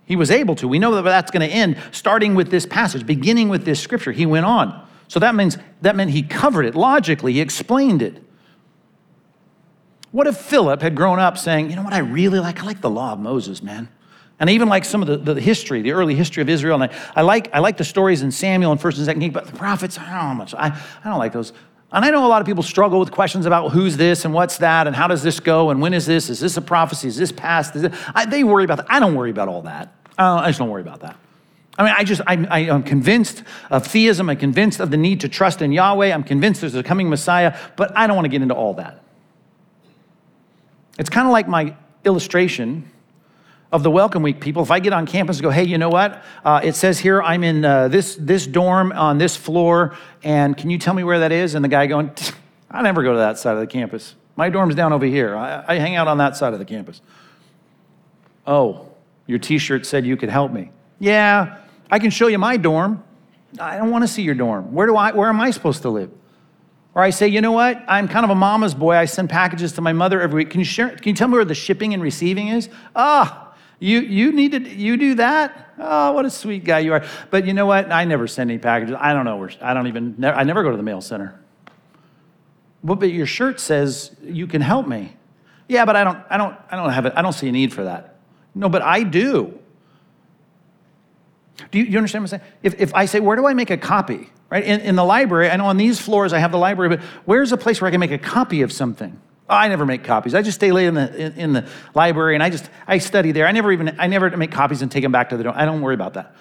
He 0.05 0.17
was 0.17 0.31
able 0.31 0.55
to. 0.57 0.69
We 0.69 0.79
know 0.79 0.95
that 0.97 1.03
that's 1.03 1.31
going 1.31 1.49
to 1.49 1.55
end 1.55 1.79
starting 1.91 2.35
with 2.35 2.51
this 2.51 2.67
passage, 2.67 3.07
beginning 3.07 3.49
with 3.49 3.65
this 3.65 3.81
scripture. 3.81 4.13
He 4.13 4.27
went 4.27 4.45
on. 4.45 4.87
So 5.09 5.21
that 5.21 5.35
means 5.35 5.57
that 5.81 5.97
meant 5.97 6.11
he 6.11 6.23
covered 6.23 6.67
it 6.67 6.75
logically, 6.75 7.35
he 7.35 7.41
explained 7.41 8.03
it. 8.03 8.23
What 10.11 10.27
if 10.27 10.37
Philip 10.37 10.83
had 10.83 10.95
grown 10.95 11.19
up 11.19 11.39
saying, 11.39 11.71
you 11.71 11.77
know 11.77 11.83
what 11.83 11.95
I 11.95 12.01
really 12.01 12.39
like? 12.39 12.63
I 12.63 12.67
like 12.67 12.83
the 12.83 12.91
law 12.91 13.13
of 13.13 13.19
Moses, 13.19 13.63
man. 13.63 13.89
And 14.43 14.51
even 14.51 14.69
like 14.69 14.85
some 14.85 15.03
of 15.03 15.07
the, 15.25 15.35
the 15.35 15.41
history, 15.41 15.83
the 15.83 15.93
early 15.93 16.17
history 16.17 16.43
of 16.43 16.49
Israel. 16.49 16.83
And 16.83 16.93
I, 16.93 16.97
I, 17.15 17.23
like, 17.23 17.55
I 17.55 17.61
like 17.61 17.77
the 17.77 17.85
stories 17.85 18.23
in 18.23 18.33
Samuel 18.33 18.73
and 18.73 18.81
1st 18.81 18.99
and 18.99 19.17
2nd 19.17 19.21
Kings, 19.21 19.35
but 19.35 19.47
the 19.47 19.53
prophets, 19.53 19.97
I 20.01 20.19
don't 20.19 20.31
know 20.31 20.35
much. 20.35 20.53
I, 20.53 20.77
I 21.05 21.09
don't 21.09 21.21
like 21.21 21.33
those. 21.33 21.53
And 21.93 22.05
I 22.05 22.11
know 22.11 22.27
a 22.27 22.29
lot 22.29 22.41
of 22.41 22.47
people 22.47 22.65
struggle 22.65 22.99
with 22.99 23.13
questions 23.13 23.47
about 23.47 23.69
who's 23.69 23.97
this 23.97 24.25
and 24.25 24.35
what's 24.35 24.59
that 24.59 24.89
and 24.89 24.97
how 24.97 25.07
does 25.07 25.23
this 25.23 25.39
go 25.39 25.71
and 25.71 25.81
when 25.81 25.95
is 25.95 26.07
this? 26.07 26.29
Is 26.29 26.41
this 26.41 26.57
a 26.57 26.61
prophecy? 26.61 27.07
Is 27.07 27.17
this 27.17 27.31
past? 27.31 27.77
Is? 27.77 27.87
I, 28.17 28.27
they 28.27 28.43
worry 28.43 28.65
about 28.65 28.79
that. 28.79 28.87
I 28.89 28.99
don't 28.99 29.15
worry 29.15 29.31
about 29.31 29.47
all 29.47 29.63
that. 29.63 29.95
Uh, 30.19 30.41
I 30.43 30.49
just 30.49 30.59
don't 30.59 30.71
worry 30.71 30.83
about 30.83 31.03
that. 31.03 31.17
I 31.79 31.85
mean, 31.85 31.95
I 31.97 32.03
just, 32.03 32.23
I, 32.27 32.45
I, 32.51 32.59
am 32.63 32.83
convinced 32.83 33.45
of 33.71 33.87
theism. 33.87 34.29
I'm 34.29 34.39
convinced 34.39 34.81
of 34.81 34.91
the 34.91 34.97
need 34.97 35.21
to 35.21 35.29
trust 35.29 35.63
in 35.63 35.71
Yahweh. 35.71 36.13
I'm 36.13 36.25
convinced 36.25 36.63
there's 36.63 36.75
a 36.75 36.83
coming 36.83 37.09
Messiah, 37.09 37.57
but 37.77 37.97
I 37.97 38.09
don't 38.09 38.17
want 38.17 38.25
to 38.25 38.31
get 38.31 38.43
into 38.43 38.57
all 38.57 38.75
that. 38.75 39.05
It's 40.99 41.11
kind 41.11 41.29
of 41.29 41.33
like 41.33 41.47
my 41.47 41.77
illustration 42.05 42.91
of 43.73 43.83
the 43.83 43.91
Welcome 43.91 44.23
Week 44.23 44.39
people, 44.39 44.63
if 44.63 44.71
I 44.71 44.81
get 44.81 44.93
on 44.93 45.07
campus 45.07 45.39
and 45.39 45.43
go, 45.43 45.51
hey, 45.51 45.65
you 45.65 45.79
know 45.79 45.89
what? 45.89 46.23
Uh, 46.45 46.61
it 46.63 46.77
says 46.77 46.99
here 46.99 47.23
I'm 47.23 47.43
in 47.43 47.65
uh, 47.65 47.89
this, 47.89 48.17
this 48.17 48.47
dorm 48.47 48.93
on 48.93 49.17
this 49.17 49.35
floor, 49.35 49.97
and 50.23 50.57
can 50.57 50.69
you 50.69 50.79
tell 50.79 50.93
me 50.93 51.03
where 51.03 51.21
that 51.21 51.33
is? 51.33 51.55
And 51.55 51.65
the 51.65 51.71
guy 51.71 51.87
going, 51.87 52.11
I 52.71 52.83
never 52.83 53.03
go 53.03 53.13
to 53.13 53.19
that 53.19 53.39
side 53.39 53.55
of 53.55 53.61
the 53.61 53.67
campus. 53.67 54.15
My 54.37 54.51
dorm's 54.51 54.75
down 54.75 54.93
over 54.93 55.07
here. 55.07 55.35
I, 55.35 55.65
I 55.67 55.75
hang 55.77 55.97
out 55.97 56.07
on 56.07 56.19
that 56.19 56.37
side 56.37 56.53
of 56.53 56.59
the 56.59 56.65
campus. 56.65 57.01
Oh, 58.47 58.91
your 59.27 59.39
t 59.39 59.57
shirt 59.57 59.87
said 59.87 60.05
you 60.05 60.17
could 60.17 60.29
help 60.29 60.53
me. 60.53 60.71
Yeah, 60.99 61.59
I 61.91 61.99
can 61.99 62.11
show 62.11 62.27
you 62.27 62.39
my 62.39 62.59
dorm. 62.59 63.03
I 63.59 63.79
don't 63.79 63.91
want 63.91 64.03
to 64.03 64.09
see 64.09 64.23
your 64.23 64.35
dorm. 64.35 64.73
Where, 64.73 64.87
do 64.87 64.97
I, 64.97 65.13
where 65.13 65.29
am 65.29 65.41
I 65.41 65.51
supposed 65.51 65.83
to 65.83 65.91
live? 65.91 66.11
Or 66.95 67.03
I 67.03 67.11
say, 67.11 67.29
you 67.29 67.41
know 67.41 67.53
what? 67.53 67.83
I'm 67.89 68.07
kind 68.07 68.25
of 68.25 68.31
a 68.31 68.35
mama's 68.35 68.75
boy. 68.75 68.97
I 68.97 69.07
send 69.07 69.31
packages 69.31 69.73
to 69.73 69.81
my 69.81 69.95
mother 69.95 70.21
every 70.21 70.45
week. 70.45 70.51
Can 70.51 70.61
you, 70.61 70.65
share, 70.67 70.91
can 70.91 71.09
you 71.11 71.15
tell 71.15 71.29
me 71.29 71.35
where 71.35 71.45
the 71.45 71.55
shipping 71.55 71.95
and 71.95 72.03
receiving 72.03 72.49
is? 72.49 72.69
Ah, 72.95 73.52
you, 73.83 73.99
you 74.01 74.31
need 74.31 74.53
to, 74.53 74.61
you 74.61 74.97
do 74.97 75.17
that? 75.17 75.75
Oh, 75.77 76.13
what 76.13 76.25
a 76.25 76.31
sweet 76.31 76.63
guy 76.63 76.79
you 76.79 76.93
are. 76.93 77.05
But 77.31 77.47
you 77.47 77.53
know 77.53 77.67
what? 77.67 77.91
I 77.91 78.05
never 78.05 78.29
send 78.29 78.49
any 78.49 78.59
packages. 78.59 78.95
I 78.97 79.13
don't 79.13 79.25
know 79.25 79.37
where, 79.37 79.51
I 79.61 79.75
don't 79.75 79.89
even, 79.89 80.25
I 80.25 80.45
never 80.45 80.63
go 80.63 80.71
to 80.71 80.77
the 80.77 80.85
mail 80.85 81.01
center. 81.01 81.41
Well, 82.85 82.95
but 82.95 83.11
your 83.11 83.27
shirt 83.27 83.59
says 83.59 84.15
you 84.23 84.47
can 84.47 84.63
help 84.63 84.87
me. 84.87 85.17
Yeah, 85.69 85.85
but 85.85 85.97
I 85.97 86.05
don't, 86.05 86.19
I 86.31 86.37
don't, 86.37 86.57
I 86.71 86.77
don't 86.77 86.91
have 86.91 87.07
it. 87.07 87.15
I 87.17 87.23
don't 87.23 87.33
see 87.33 87.49
a 87.49 87.53
need 87.53 87.73
for 87.73 87.83
that. 87.85 88.17
No, 88.55 88.69
but 88.69 88.83
I 88.83 89.03
do. 89.03 89.59
Do 91.73 91.79
you, 91.79 91.85
you 91.85 91.99
understand 91.99 92.23
what 92.23 92.35
I'm 92.35 92.41
saying? 92.41 92.53
If, 92.63 92.81
if 92.81 92.95
I 92.95 93.07
say, 93.07 93.19
where 93.19 93.37
do 93.37 93.47
I 93.47 93.55
make 93.55 93.71
a 93.71 93.77
copy? 93.77 94.31
Right? 94.49 94.63
In, 94.63 94.81
in 94.81 94.95
the 94.95 95.05
library, 95.05 95.51
I 95.51 95.57
know 95.57 95.67
on 95.67 95.77
these 95.77 95.99
floors 95.99 96.33
I 96.33 96.39
have 96.39 96.53
the 96.53 96.59
library, 96.59 96.97
but 96.97 97.01
where's 97.25 97.51
a 97.51 97.57
place 97.57 97.81
where 97.81 97.89
I 97.89 97.91
can 97.91 98.01
make 98.01 98.13
a 98.13 98.19
copy 98.19 98.63
of 98.63 98.73
something? 98.73 99.21
I 99.53 99.69
never 99.69 99.87
make 99.87 100.05
copies. 100.05 100.35
I 100.35 100.43
just 100.43 100.57
stay 100.57 100.73
late 100.73 100.87
in 100.87 100.95
the, 100.95 101.15
in, 101.17 101.33
in, 101.35 101.53
the 101.53 101.69
library 101.95 102.35
and 102.35 102.43
I 102.43 102.51
just, 102.51 102.69
I 102.87 102.99
study 102.99 103.33
there. 103.33 103.47
I 103.47 103.53
never 103.53 103.73
even, 103.73 103.97
I 103.99 104.07
never 104.07 104.35
make 104.37 104.51
copies 104.53 104.83
and 104.83 104.91
take 104.91 105.03
them 105.03 105.13
back 105.13 105.31
to 105.31 105.37
the 105.37 105.45
dorm. 105.45 105.57
I 105.59 105.65
don't 105.65 105.81
worry 105.81 105.95
about 105.95 106.15
that. 106.15 106.35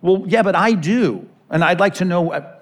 Well, 0.00 0.24
yeah, 0.26 0.42
but 0.42 0.54
I 0.56 0.72
do. 0.72 1.28
And 1.50 1.62
I'd 1.62 1.80
like 1.80 1.94
to 1.94 2.04
know. 2.04 2.32
uh, 2.32 2.56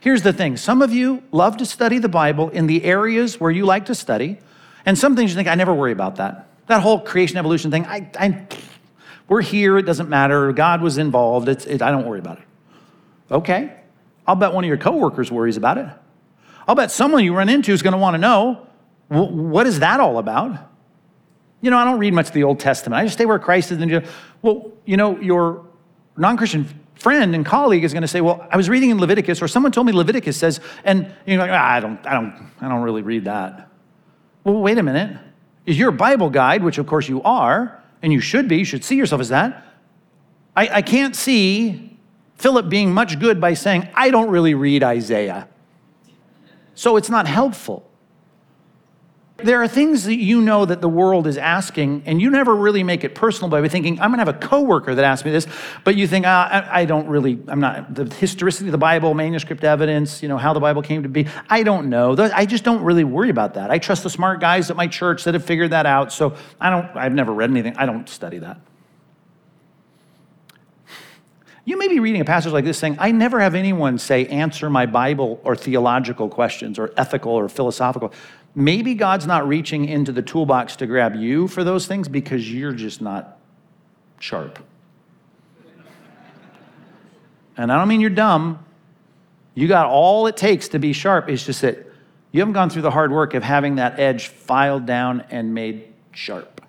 Here's 0.00 0.22
the 0.22 0.32
thing 0.32 0.56
some 0.56 0.82
of 0.82 0.92
you 0.92 1.22
love 1.32 1.56
to 1.58 1.66
study 1.66 1.98
the 1.98 2.08
Bible 2.08 2.50
in 2.50 2.66
the 2.66 2.84
areas 2.84 3.40
where 3.40 3.50
you 3.50 3.64
like 3.64 3.86
to 3.86 3.94
study, 3.94 4.38
and 4.86 4.98
some 4.98 5.16
things 5.16 5.30
you 5.30 5.36
think, 5.36 5.48
I 5.48 5.54
never 5.54 5.74
worry 5.74 5.92
about 5.92 6.16
that. 6.16 6.48
That 6.66 6.82
whole 6.82 7.00
creation 7.00 7.36
evolution 7.38 7.70
thing, 7.70 7.86
I, 7.86 8.10
I, 8.18 8.46
we're 9.28 9.42
here, 9.42 9.78
it 9.78 9.84
doesn't 9.84 10.08
matter. 10.08 10.52
God 10.52 10.82
was 10.82 10.98
involved, 10.98 11.48
it's, 11.48 11.64
it, 11.66 11.82
I 11.82 11.90
don't 11.90 12.06
worry 12.06 12.18
about 12.18 12.38
it. 12.38 12.44
Okay, 13.30 13.72
I'll 14.26 14.36
bet 14.36 14.52
one 14.52 14.64
of 14.64 14.68
your 14.68 14.76
coworkers 14.76 15.30
worries 15.30 15.56
about 15.56 15.78
it. 15.78 15.86
I'll 16.68 16.74
bet 16.74 16.90
someone 16.90 17.24
you 17.24 17.34
run 17.34 17.48
into 17.48 17.72
is 17.72 17.82
going 17.82 17.92
to 17.92 17.98
want 17.98 18.14
to 18.14 18.18
know, 18.18 18.54
"Wh- 18.54 18.66
what 19.14 19.66
is 19.66 19.80
that 19.80 20.00
all 20.00 20.18
about? 20.18 20.70
You 21.60 21.70
know, 21.70 21.78
I 21.78 21.84
don't 21.84 21.98
read 21.98 22.12
much 22.12 22.28
of 22.28 22.32
the 22.34 22.44
Old 22.44 22.60
Testament. 22.60 23.00
I 23.00 23.04
just 23.04 23.14
stay 23.14 23.24
where 23.24 23.38
Christ 23.38 23.72
is. 23.72 23.80
And 23.80 24.06
well, 24.42 24.70
you 24.84 24.96
know, 24.96 25.18
your 25.20 25.64
non-Christian 26.16 26.68
friend 26.94 27.34
and 27.34 27.44
colleague 27.44 27.84
is 27.84 27.92
going 27.92 28.02
to 28.02 28.08
say, 28.08 28.20
"Well, 28.20 28.46
I 28.50 28.56
was 28.56 28.68
reading 28.68 28.90
in 28.90 28.98
Leviticus, 28.98 29.40
or 29.40 29.48
someone 29.48 29.72
told 29.72 29.86
me 29.86 29.92
Leviticus 29.92 30.36
says," 30.36 30.60
and 30.84 31.10
you're 31.26 31.38
like, 31.38 31.50
ah, 31.50 31.72
"I 31.72 31.80
don't, 31.80 32.04
I 32.06 32.14
don't, 32.14 32.50
I 32.60 32.68
don't 32.68 32.82
really 32.82 33.02
read 33.02 33.24
that." 33.24 33.68
Well, 34.42 34.60
wait 34.60 34.78
a 34.78 34.82
minute. 34.82 35.16
Is 35.66 35.78
your 35.78 35.90
Bible 35.90 36.28
guide, 36.28 36.62
which 36.62 36.78
of 36.78 36.86
course 36.86 37.08
you 37.08 37.22
are, 37.22 37.82
and 38.02 38.12
you 38.12 38.20
should 38.20 38.48
be, 38.48 38.56
you 38.58 38.64
should 38.64 38.84
see 38.84 38.96
yourself 38.96 39.20
as 39.20 39.30
that. 39.30 39.66
I, 40.54 40.68
I 40.68 40.82
can't 40.82 41.16
see 41.16 41.96
Philip 42.36 42.68
being 42.68 42.92
much 42.92 43.18
good 43.18 43.40
by 43.40 43.54
saying, 43.54 43.88
"I 43.94 44.10
don't 44.10 44.28
really 44.28 44.54
read 44.54 44.82
Isaiah," 44.82 45.48
so 46.74 46.96
it's 46.96 47.10
not 47.10 47.26
helpful. 47.26 47.90
There 49.38 49.60
are 49.60 49.66
things 49.66 50.04
that 50.04 50.14
you 50.14 50.40
know 50.40 50.64
that 50.64 50.80
the 50.80 50.88
world 50.88 51.26
is 51.26 51.36
asking, 51.36 52.04
and 52.06 52.22
you 52.22 52.30
never 52.30 52.54
really 52.54 52.84
make 52.84 53.02
it 53.02 53.16
personal 53.16 53.48
by 53.48 53.66
thinking, 53.66 54.00
I'm 54.00 54.12
gonna 54.12 54.24
have 54.24 54.28
a 54.28 54.38
coworker 54.38 54.94
that 54.94 55.04
asked 55.04 55.24
me 55.24 55.32
this, 55.32 55.48
but 55.82 55.96
you 55.96 56.06
think, 56.06 56.24
ah, 56.24 56.48
I, 56.48 56.82
I 56.82 56.84
don't 56.84 57.08
really, 57.08 57.40
I'm 57.48 57.58
not, 57.58 57.92
the 57.92 58.04
historicity 58.04 58.66
of 58.68 58.72
the 58.72 58.78
Bible, 58.78 59.12
manuscript 59.12 59.64
evidence, 59.64 60.22
you 60.22 60.28
know, 60.28 60.38
how 60.38 60.52
the 60.52 60.60
Bible 60.60 60.82
came 60.82 61.02
to 61.02 61.08
be, 61.08 61.26
I 61.50 61.64
don't 61.64 61.90
know. 61.90 62.14
I 62.32 62.46
just 62.46 62.62
don't 62.62 62.84
really 62.84 63.02
worry 63.02 63.28
about 63.28 63.54
that. 63.54 63.72
I 63.72 63.78
trust 63.78 64.04
the 64.04 64.10
smart 64.10 64.40
guys 64.40 64.70
at 64.70 64.76
my 64.76 64.86
church 64.86 65.24
that 65.24 65.34
have 65.34 65.44
figured 65.44 65.70
that 65.70 65.84
out, 65.84 66.12
so 66.12 66.36
I 66.60 66.70
don't, 66.70 66.96
I've 66.96 67.12
never 67.12 67.32
read 67.32 67.50
anything, 67.50 67.76
I 67.76 67.86
don't 67.86 68.08
study 68.08 68.38
that. 68.38 68.60
You 71.64 71.78
may 71.78 71.88
be 71.88 71.98
reading 71.98 72.20
a 72.20 72.26
passage 72.26 72.52
like 72.52 72.66
this 72.66 72.78
saying, 72.78 72.98
I 73.00 73.10
never 73.10 73.40
have 73.40 73.54
anyone 73.54 73.98
say, 73.98 74.26
answer 74.26 74.70
my 74.70 74.86
Bible 74.86 75.40
or 75.44 75.56
theological 75.56 76.28
questions 76.28 76.78
or 76.78 76.92
ethical 76.96 77.32
or 77.32 77.48
philosophical. 77.48 78.12
Maybe 78.54 78.94
God's 78.94 79.26
not 79.26 79.48
reaching 79.48 79.86
into 79.86 80.12
the 80.12 80.22
toolbox 80.22 80.76
to 80.76 80.86
grab 80.86 81.16
you 81.16 81.48
for 81.48 81.64
those 81.64 81.86
things 81.86 82.08
because 82.08 82.50
you're 82.52 82.72
just 82.72 83.02
not 83.02 83.38
sharp. 84.20 84.58
And 87.56 87.72
I 87.72 87.78
don't 87.78 87.88
mean 87.88 88.00
you're 88.00 88.10
dumb. 88.10 88.64
You 89.54 89.68
got 89.68 89.86
all 89.86 90.26
it 90.26 90.36
takes 90.36 90.68
to 90.68 90.78
be 90.78 90.92
sharp. 90.92 91.28
It's 91.28 91.44
just 91.44 91.62
that 91.62 91.78
you 92.32 92.40
haven't 92.40 92.54
gone 92.54 92.70
through 92.70 92.82
the 92.82 92.90
hard 92.90 93.12
work 93.12 93.34
of 93.34 93.42
having 93.42 93.76
that 93.76 94.00
edge 94.00 94.28
filed 94.28 94.86
down 94.86 95.24
and 95.30 95.54
made 95.54 95.92
sharp. 96.12 96.60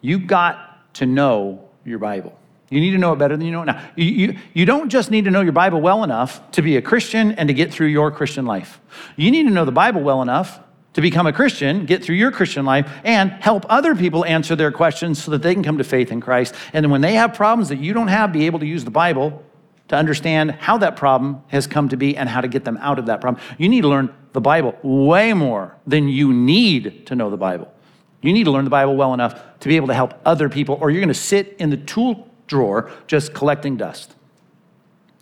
You 0.00 0.20
got 0.20 0.94
to 0.94 1.06
know 1.06 1.68
your 1.84 1.98
Bible. 1.98 2.38
You 2.70 2.80
need 2.80 2.90
to 2.90 2.98
know 2.98 3.12
it 3.12 3.18
better 3.18 3.36
than 3.36 3.46
you 3.46 3.52
know 3.52 3.62
it 3.62 3.66
now. 3.66 3.82
You, 3.96 4.04
you, 4.04 4.38
you 4.52 4.66
don't 4.66 4.90
just 4.90 5.10
need 5.10 5.24
to 5.24 5.30
know 5.30 5.40
your 5.40 5.52
Bible 5.52 5.80
well 5.80 6.04
enough 6.04 6.50
to 6.52 6.62
be 6.62 6.76
a 6.76 6.82
Christian 6.82 7.32
and 7.32 7.48
to 7.48 7.54
get 7.54 7.72
through 7.72 7.86
your 7.86 8.10
Christian 8.10 8.44
life. 8.44 8.80
You 9.16 9.30
need 9.30 9.44
to 9.44 9.50
know 9.50 9.64
the 9.64 9.72
Bible 9.72 10.02
well 10.02 10.20
enough 10.20 10.60
to 10.94 11.00
become 11.00 11.26
a 11.26 11.32
Christian, 11.32 11.86
get 11.86 12.02
through 12.02 12.16
your 12.16 12.30
Christian 12.30 12.64
life, 12.64 12.90
and 13.04 13.30
help 13.30 13.64
other 13.68 13.94
people 13.94 14.24
answer 14.24 14.56
their 14.56 14.72
questions 14.72 15.22
so 15.22 15.30
that 15.30 15.42
they 15.42 15.54
can 15.54 15.62
come 15.62 15.78
to 15.78 15.84
faith 15.84 16.10
in 16.10 16.20
Christ. 16.20 16.54
And 16.72 16.84
then 16.84 16.90
when 16.90 17.00
they 17.00 17.14
have 17.14 17.34
problems 17.34 17.68
that 17.68 17.78
you 17.78 17.92
don't 17.94 18.08
have, 18.08 18.32
be 18.32 18.46
able 18.46 18.58
to 18.58 18.66
use 18.66 18.84
the 18.84 18.90
Bible 18.90 19.44
to 19.88 19.96
understand 19.96 20.50
how 20.52 20.78
that 20.78 20.96
problem 20.96 21.42
has 21.48 21.66
come 21.66 21.88
to 21.88 21.96
be 21.96 22.16
and 22.16 22.28
how 22.28 22.40
to 22.40 22.48
get 22.48 22.64
them 22.64 22.76
out 22.78 22.98
of 22.98 23.06
that 23.06 23.20
problem. 23.20 23.42
You 23.58 23.68
need 23.68 23.82
to 23.82 23.88
learn 23.88 24.12
the 24.32 24.40
Bible 24.40 24.76
way 24.82 25.32
more 25.32 25.76
than 25.86 26.08
you 26.08 26.32
need 26.32 27.06
to 27.06 27.14
know 27.14 27.30
the 27.30 27.36
Bible. 27.36 27.72
You 28.20 28.32
need 28.32 28.44
to 28.44 28.50
learn 28.50 28.64
the 28.64 28.70
Bible 28.70 28.96
well 28.96 29.14
enough 29.14 29.40
to 29.60 29.68
be 29.68 29.76
able 29.76 29.86
to 29.88 29.94
help 29.94 30.14
other 30.24 30.48
people, 30.48 30.78
or 30.80 30.90
you're 30.90 31.00
going 31.00 31.08
to 31.08 31.14
sit 31.14 31.56
in 31.58 31.70
the 31.70 31.76
tool 31.76 32.28
drawer 32.48 32.90
just 33.06 33.32
collecting 33.32 33.76
dust. 33.76 34.16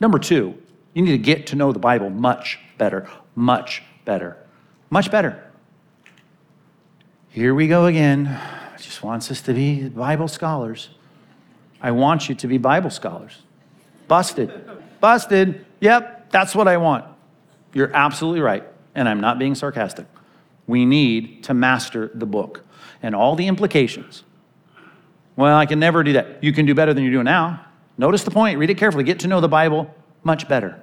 Number 0.01 0.19
two, 0.19 0.61
you 0.95 1.03
need 1.03 1.13
to 1.13 1.19
get 1.19 1.47
to 1.49 1.57
know 1.57 1.73
the 1.73 1.79
Bible 1.79 2.09
much 2.09 2.59
better, 2.79 3.09
much 3.35 3.83
better, 4.07 4.39
much 4.89 5.11
better. 5.11 5.43
Here 7.29 7.55
we 7.55 7.69
go 7.69 7.85
again. 7.85 8.41
Just 8.79 9.03
wants 9.03 9.31
us 9.31 9.43
to 9.43 9.53
be 9.53 9.91
Bible 9.91 10.29
scholars. 10.29 10.89
I 11.83 11.91
want 11.91 12.29
you 12.29 12.35
to 12.37 12.47
be 12.47 12.57
Bible 12.57 12.91
scholars. 12.91 13.43
Busted. 14.09 14.51
Busted. 15.01 15.67
Yep, 15.81 16.31
that's 16.31 16.55
what 16.55 16.69
I 16.69 16.79
want. 16.79 17.05
You're 17.75 17.95
absolutely 17.95 18.41
right. 18.41 18.65
And 18.95 19.09
I'm 19.09 19.21
not 19.21 19.39
being 19.39 19.55
sarcastic. 19.55 20.07
We 20.67 20.87
need 20.87 21.45
to 21.45 21.55
master 21.55 22.11
the 22.15 22.27
book 22.27 22.65
and 23.03 23.15
all 23.15 23.37
the 23.37 23.47
implications. 23.47 24.25
Well, 25.37 25.57
I 25.57 25.67
can 25.67 25.79
never 25.79 26.03
do 26.03 26.15
that. 26.15 26.43
You 26.43 26.53
can 26.53 26.67
do 26.67 26.75
better 26.75 26.95
than 26.95 27.05
you're 27.05 27.13
doing 27.13 27.27
now. 27.27 27.65
Notice 27.99 28.25
the 28.25 28.31
point, 28.31 28.59
read 28.59 28.71
it 28.71 28.79
carefully, 28.79 29.05
get 29.05 29.21
to 29.21 29.29
know 29.29 29.41
the 29.41 29.49
Bible 29.49 29.95
much 30.25 30.49
better. 30.49 30.81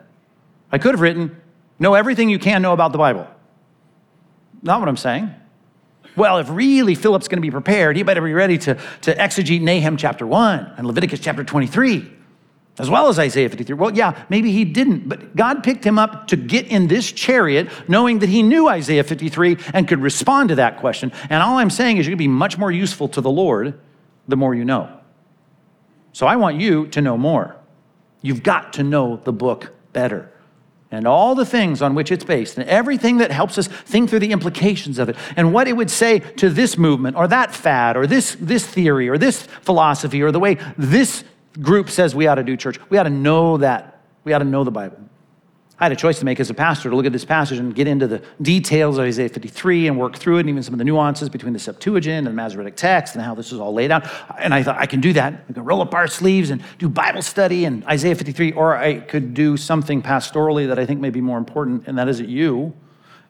I 0.72 0.78
could 0.78 0.94
have 0.94 1.02
written, 1.02 1.40
know 1.80 1.94
everything 1.94 2.30
you 2.30 2.40
can 2.40 2.62
know 2.62 2.74
about 2.74 2.92
the 2.92 2.98
Bible. 2.98 3.28
Not 4.62 4.80
what 4.80 4.90
I'm 4.90 4.98
saying. 4.98 5.34
Well, 6.16 6.38
if 6.38 6.50
really 6.50 6.96
Philip's 6.96 7.28
going 7.28 7.38
to 7.38 7.42
be 7.42 7.52
prepared, 7.52 7.98
he 7.98 8.04
better 8.04 8.22
be 8.22 8.34
ready 8.34 8.58
to, 8.60 8.76
to 9.02 9.16
exegete 9.16 9.62
Nahum 9.62 9.98
chapter 9.98 10.26
1 10.26 10.74
and 10.78 10.88
Leviticus 10.88 11.20
chapter 11.20 11.44
23, 11.44 12.12
as 12.78 12.90
well 12.90 13.08
as 13.08 13.18
Isaiah 13.18 13.50
53. 13.50 13.76
Well, 13.76 13.94
yeah, 13.94 14.24
maybe 14.30 14.52
he 14.52 14.64
didn't, 14.64 15.10
but 15.10 15.36
God 15.36 15.64
picked 15.64 15.84
him 15.84 15.98
up 15.98 16.28
to 16.28 16.36
get 16.36 16.68
in 16.68 16.88
this 16.88 17.12
chariot 17.12 17.68
knowing 17.88 18.20
that 18.20 18.30
he 18.30 18.44
knew 18.44 18.68
Isaiah 18.70 19.04
53 19.04 19.58
and 19.74 19.88
could 19.88 20.02
respond 20.02 20.50
to 20.50 20.56
that 20.56 20.78
question. 20.78 21.12
And 21.30 21.42
all 21.42 21.58
I'm 21.58 21.72
saying 21.72 21.98
is 21.98 22.06
you're 22.06 22.12
going 22.12 22.20
to 22.20 22.24
be 22.24 22.28
much 22.28 22.58
more 22.58 22.72
useful 22.72 23.08
to 23.10 23.22
the 23.22 23.32
Lord 23.32 23.80
the 24.28 24.36
more 24.36 24.56
you 24.56 24.66
know. 24.66 25.00
So 26.12 26.28
I 26.28 26.36
want 26.36 26.60
you 26.60 26.88
to 26.88 27.02
know 27.02 27.18
more. 27.18 27.56
You've 28.22 28.44
got 28.44 28.74
to 28.74 28.84
know 28.84 29.18
the 29.24 29.34
book 29.34 29.74
better 29.92 30.32
and 30.92 31.08
all 31.08 31.34
the 31.34 31.46
things 31.46 31.82
on 31.82 31.96
which 31.96 32.12
it's 32.12 32.24
based 32.24 32.58
and 32.58 32.70
everything 32.70 33.18
that 33.18 33.32
helps 33.32 33.58
us 33.58 33.68
think 33.68 34.10
through 34.10 34.20
the 34.20 34.32
implications 34.32 35.00
of 35.00 35.10
it 35.10 35.16
and 35.36 35.52
what 35.52 35.68
it 35.68 35.74
would 35.74 35.90
say 35.90 36.20
to 36.20 36.50
this 36.50 36.78
movement 36.78 37.18
or 37.18 37.28
that 37.28 37.54
fad 37.54 37.98
or 37.98 38.06
this, 38.06 38.38
this 38.40 38.66
theory 38.66 39.10
or 39.10 39.18
this 39.18 39.44
philosophy 39.64 40.22
or 40.22 40.32
the 40.32 40.40
way 40.40 40.56
this 40.78 41.24
group 41.60 41.90
says 41.90 42.14
we 42.14 42.28
ought 42.28 42.36
to 42.36 42.44
do 42.44 42.56
church. 42.56 42.80
We 42.92 43.00
ought 43.00 43.04
to 43.04 43.10
know 43.10 43.58
that. 43.58 44.02
We 44.24 44.34
ought 44.34 44.40
to 44.40 44.46
know 44.46 44.64
the 44.64 44.72
Bible. 44.72 45.00
I 45.80 45.86
had 45.86 45.92
a 45.92 45.96
choice 45.96 46.20
to 46.20 46.26
make 46.26 46.40
as 46.40 46.52
a 46.52 46.54
pastor 46.54 46.92
to 46.92 46.96
look 46.96 47.08
at 47.08 47.12
this 47.12 47.26
passage 47.26 47.58
and 47.58 47.74
get 47.74 47.88
into 47.88 48.06
the 48.06 48.22
details 48.42 49.00
of 49.00 49.06
Isaiah 49.06 49.28
53 49.28 49.88
and 49.88 49.98
work 49.98 50.16
through 50.16 50.38
it, 50.38 50.42
and 50.42 50.50
even 50.50 50.62
some 50.62 50.76
of 50.76 50.78
the 50.78 50.84
nuances 50.84 51.30
between 51.30 51.54
the 51.54 51.60
Septuagint 51.60 52.28
and 52.28 52.28
the 52.28 52.42
Masoretic 52.42 52.76
text 52.76 53.16
and 53.16 53.24
how 53.24 53.34
this 53.34 53.52
is 53.52 53.60
all 53.60 53.74
laid 53.74 53.90
out. 53.90 54.08
And 54.38 54.54
I 54.54 54.62
thought 54.62 54.78
I 54.78 54.86
can 54.86 55.02
do 55.02 55.14
that. 55.14 55.44
I 55.50 55.54
can 55.54 55.66
roll 55.66 55.82
up 55.82 55.96
our 55.96 56.08
sleeves 56.08 56.52
and 56.52 56.64
do 56.78 56.88
Bible 56.88 57.24
study 57.24 57.66
and 57.66 57.84
Isaiah 57.86 58.14
53, 58.14 58.52
or 58.52 58.78
I 58.78 59.00
could 59.00 59.34
do 59.34 59.58
something 59.58 60.04
pastorally 60.04 60.68
that 60.68 60.78
I 60.78 60.86
think 60.86 61.02
may 61.02 61.10
be 61.10 61.22
more 61.22 61.40
important, 61.40 61.88
and 61.88 61.98
that 61.98 62.08
is 62.08 62.20
that 62.20 62.30
you 62.30 62.74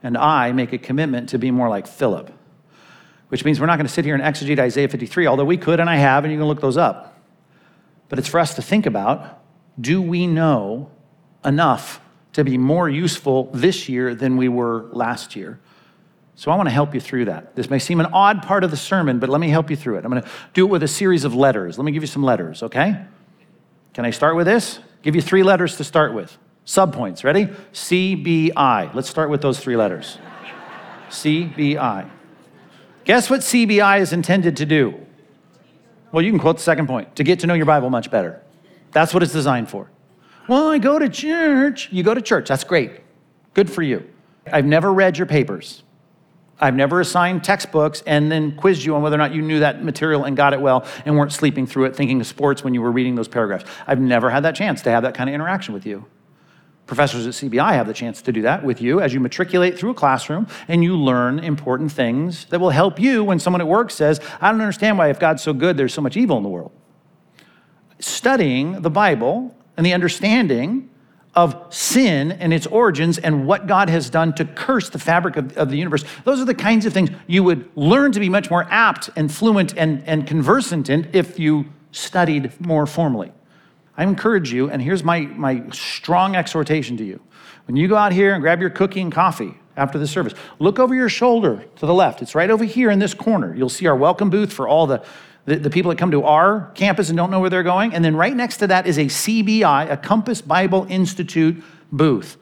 and 0.03 0.17
I 0.17 0.51
make 0.51 0.73
a 0.73 0.77
commitment 0.77 1.29
to 1.29 1.38
be 1.38 1.50
more 1.50 1.69
like 1.69 1.88
Philip, 1.88 2.29
which 3.29 3.45
means 3.45 3.62
we're 3.62 3.67
not 3.67 3.77
going 3.77 3.88
to 3.88 3.93
sit 3.93 4.03
here 4.03 4.15
and 4.15 4.23
exegete 4.23 4.59
Isaiah 4.59 4.89
53, 4.89 5.27
although 5.27 5.45
we 5.45 5.55
could 5.55 5.79
and 5.79 5.89
I 5.89 5.95
have, 5.95 6.25
and 6.25 6.33
you 6.33 6.39
can 6.39 6.47
look 6.47 6.59
those 6.59 6.75
up. 6.75 7.17
But 8.09 8.19
it's 8.19 8.27
for 8.27 8.41
us 8.41 8.53
to 8.55 8.62
think 8.62 8.85
about 8.85 9.39
do 9.79 10.01
we 10.01 10.27
know 10.27 10.91
enough 11.43 12.00
to 12.34 12.44
be 12.44 12.58
more 12.58 12.90
useful 12.90 13.50
this 13.54 13.88
year 13.88 14.16
than 14.16 14.38
we 14.38 14.50
were 14.50 14.90
last 14.92 15.36
year? 15.36 15.60
So 16.36 16.52
I 16.52 16.56
want 16.56 16.68
to 16.68 16.74
help 16.74 16.94
you 16.94 17.00
through 17.00 17.25
that. 17.25 17.56
This 17.56 17.70
may 17.70 17.80
seem 17.80 18.00
an 18.00 18.08
odd 18.08 18.42
part 18.44 18.63
of 18.63 18.72
the 18.72 18.78
sermon, 18.78 19.20
but 19.20 19.30
let 19.30 19.40
me 19.40 19.50
help 19.50 19.70
you 19.70 19.75
through 19.75 19.98
it. 19.98 20.06
I'm 20.06 20.12
going 20.12 20.24
to 20.24 20.30
do 20.54 20.66
it 20.66 20.70
with 20.70 20.84
a 20.84 20.88
series 20.88 21.25
of 21.25 21.36
letters. 21.36 21.78
Let 21.78 21.86
me 21.86 21.92
give 21.92 22.02
you 22.04 22.08
some 22.08 22.24
letters, 22.24 22.63
okay? 22.63 23.06
Can 23.94 24.06
I 24.06 24.10
start 24.10 24.36
with 24.36 24.48
this? 24.48 24.80
Give 25.04 25.16
you 25.16 25.22
three 25.22 25.44
letters 25.44 25.78
to 25.78 25.84
start 25.84 26.13
with. 26.13 26.36
Subpoints, 26.66 27.24
ready? 27.24 27.50
C, 27.72 28.16
B, 28.16 28.52
I. 28.56 28.92
Let's 28.94 29.10
start 29.10 29.30
with 29.30 29.42
those 29.42 29.60
three 29.60 29.75
letters. 29.75 30.18
C, 31.10 31.44
B, 31.44 31.78
I. 31.78 32.10
Guess 33.06 33.30
what 33.30 33.42
CBI 33.42 34.00
is 34.00 34.13
intended 34.13 34.58
to 34.58 34.66
do? 34.66 34.96
Well, 36.12 36.24
you 36.24 36.32
can 36.32 36.40
quote 36.40 36.58
the 36.58 36.63
second 36.63 36.88
point 36.88 37.16
to 37.18 37.24
get 37.24 37.40
to 37.42 37.48
know 37.48 37.54
your 37.54 37.66
Bible 37.66 37.90
much 37.90 38.10
better. 38.10 38.42
That's 38.92 39.13
what 39.13 39.24
it's 39.24 39.34
designed 39.34 39.70
for. 39.70 39.90
Well, 40.47 40.69
I 40.69 40.77
go 40.77 41.00
to 41.00 41.09
church. 41.09 41.89
You 41.91 42.03
go 42.03 42.13
to 42.13 42.21
church. 42.21 42.50
That's 42.50 42.63
great. 42.63 43.01
Good 43.53 43.71
for 43.71 43.81
you. 43.81 44.07
I've 44.51 44.65
never 44.65 44.91
read 44.91 45.17
your 45.17 45.27
papers. 45.27 45.83
I've 46.59 46.75
never 46.75 47.01
assigned 47.01 47.43
textbooks 47.43 48.03
and 48.05 48.31
then 48.31 48.55
quizzed 48.55 48.83
you 48.83 48.95
on 48.95 49.01
whether 49.01 49.15
or 49.15 49.19
not 49.19 49.33
you 49.33 49.41
knew 49.41 49.59
that 49.59 49.83
material 49.83 50.23
and 50.23 50.38
got 50.38 50.53
it 50.53 50.62
well 50.62 50.85
and 51.05 51.17
weren't 51.17 51.33
sleeping 51.33 51.65
through 51.65 51.85
it 51.85 51.95
thinking 51.95 52.21
of 52.21 52.27
sports 52.27 52.63
when 52.63 52.73
you 52.73 52.81
were 52.81 52.91
reading 52.91 53.15
those 53.15 53.27
paragraphs. 53.27 53.65
I've 53.88 54.00
never 54.00 54.29
had 54.29 54.43
that 54.43 54.55
chance 54.55 54.81
to 54.83 54.91
have 54.91 55.03
that 55.03 55.13
kind 55.13 55.29
of 55.29 55.33
interaction 55.33 55.73
with 55.73 55.85
you. 55.85 56.05
Professors 56.85 57.25
at 57.25 57.33
CBI 57.33 57.71
have 57.73 57.88
the 57.88 57.93
chance 57.93 58.21
to 58.21 58.31
do 58.31 58.41
that 58.43 58.63
with 58.63 58.81
you 58.81 59.01
as 59.01 59.13
you 59.13 59.19
matriculate 59.19 59.77
through 59.79 59.91
a 59.91 59.93
classroom 59.93 60.47
and 60.67 60.83
you 60.83 60.97
learn 60.97 61.39
important 61.39 61.91
things 61.91 62.45
that 62.45 62.59
will 62.59 62.69
help 62.69 63.00
you 63.00 63.23
when 63.23 63.39
someone 63.39 63.62
at 63.62 63.67
work 63.67 63.89
says, 63.89 64.19
I 64.41 64.51
don't 64.51 64.62
understand 64.62 64.97
why, 64.97 65.09
if 65.09 65.19
God's 65.19 65.41
so 65.41 65.53
good, 65.53 65.77
there's 65.77 65.93
so 65.93 66.01
much 66.01 66.17
evil 66.17 66.38
in 66.38 66.43
the 66.43 66.50
world. 66.50 66.71
studying 68.00 68.81
the 68.81 68.89
Bible 68.89 69.55
and 69.77 69.86
the 69.86 69.94
understanding 69.94 70.89
of 71.36 71.74
sin 71.74 72.32
and 72.32 72.53
its 72.53 72.68
origins 72.68 73.18
and 73.18 73.48
what 73.48 73.65
God 73.65 73.89
has 73.89 74.10
done 74.10 74.34
to 74.36 74.46
curse 74.46 74.89
the 74.89 75.00
fabric 75.00 75.36
of, 75.36 75.58
of, 75.58 75.70
the 75.70 75.77
universe. 75.77 76.03
Those 76.25 76.39
are 76.39 76.46
the 76.46 76.53
kinds 76.53 76.86
of 76.86 76.94
things 76.94 77.10
you 77.25 77.44
would 77.44 77.70
learn 77.75 78.12
to 78.12 78.20
be 78.20 78.30
much 78.30 78.51
more 78.51 78.68
apt 78.70 79.10
and 79.15 79.34
fluent 79.34 79.75
and, 79.75 80.03
and 80.06 80.27
conversant 80.27 80.89
in 80.89 81.10
if 81.12 81.39
you 81.39 81.65
studied 81.92 82.60
more 82.62 82.86
formally. 82.86 83.32
I 83.98 84.03
encourage 84.03 84.51
you, 84.51 84.70
and 84.70 84.82
here's 84.82 85.03
my, 85.03 85.22
my 85.22 85.63
strong 85.72 86.36
exhortation 86.36 86.98
to 86.98 87.03
you. 87.03 87.20
When 87.65 87.75
you 87.75 87.88
go 87.88 87.96
out 87.96 88.12
here 88.12 88.34
and 88.34 88.42
grab 88.42 88.60
your 88.60 88.70
cookie 88.70 89.01
and 89.01 89.12
coffee 89.12 89.58
after 89.75 89.98
the 89.98 90.08
service, 90.08 90.34
look 90.60 90.80
over 90.80 90.94
your 90.94 91.10
shoulder 91.10 91.65
to 91.77 91.86
the 91.86 91.94
left. 91.94 92.22
It's 92.22 92.36
right 92.36 92.50
over 92.50 92.63
here 92.63 92.92
in 92.92 93.00
this 93.00 93.13
corner. 93.13 93.56
You'll 93.56 93.70
see 93.70 93.88
our 93.88 93.96
welcome 93.96 94.30
booth 94.30 94.51
for 94.51 94.68
all 94.68 94.86
the 94.86 95.03
the, 95.45 95.57
the, 95.57 95.69
people 95.69 95.89
that 95.89 95.97
come 95.97 96.12
to 96.12 96.23
our 96.23 96.71
campus 96.73 97.09
and 97.09 97.17
don't 97.17 97.29
know 97.29 97.39
where 97.39 97.50
they're 97.50 97.63
going. 97.63 97.93
And 97.93 98.03
then 98.03 98.15
right 98.15 98.35
next 98.35 98.57
to 98.57 98.67
that 98.67 98.88
is 98.88 98.97
a 98.97 99.05
CBI, 99.05 99.91
a 99.91 99.97
Compass 99.97 100.41
Bible 100.41 100.88
Institute 100.89 101.62
booth. 101.91 102.38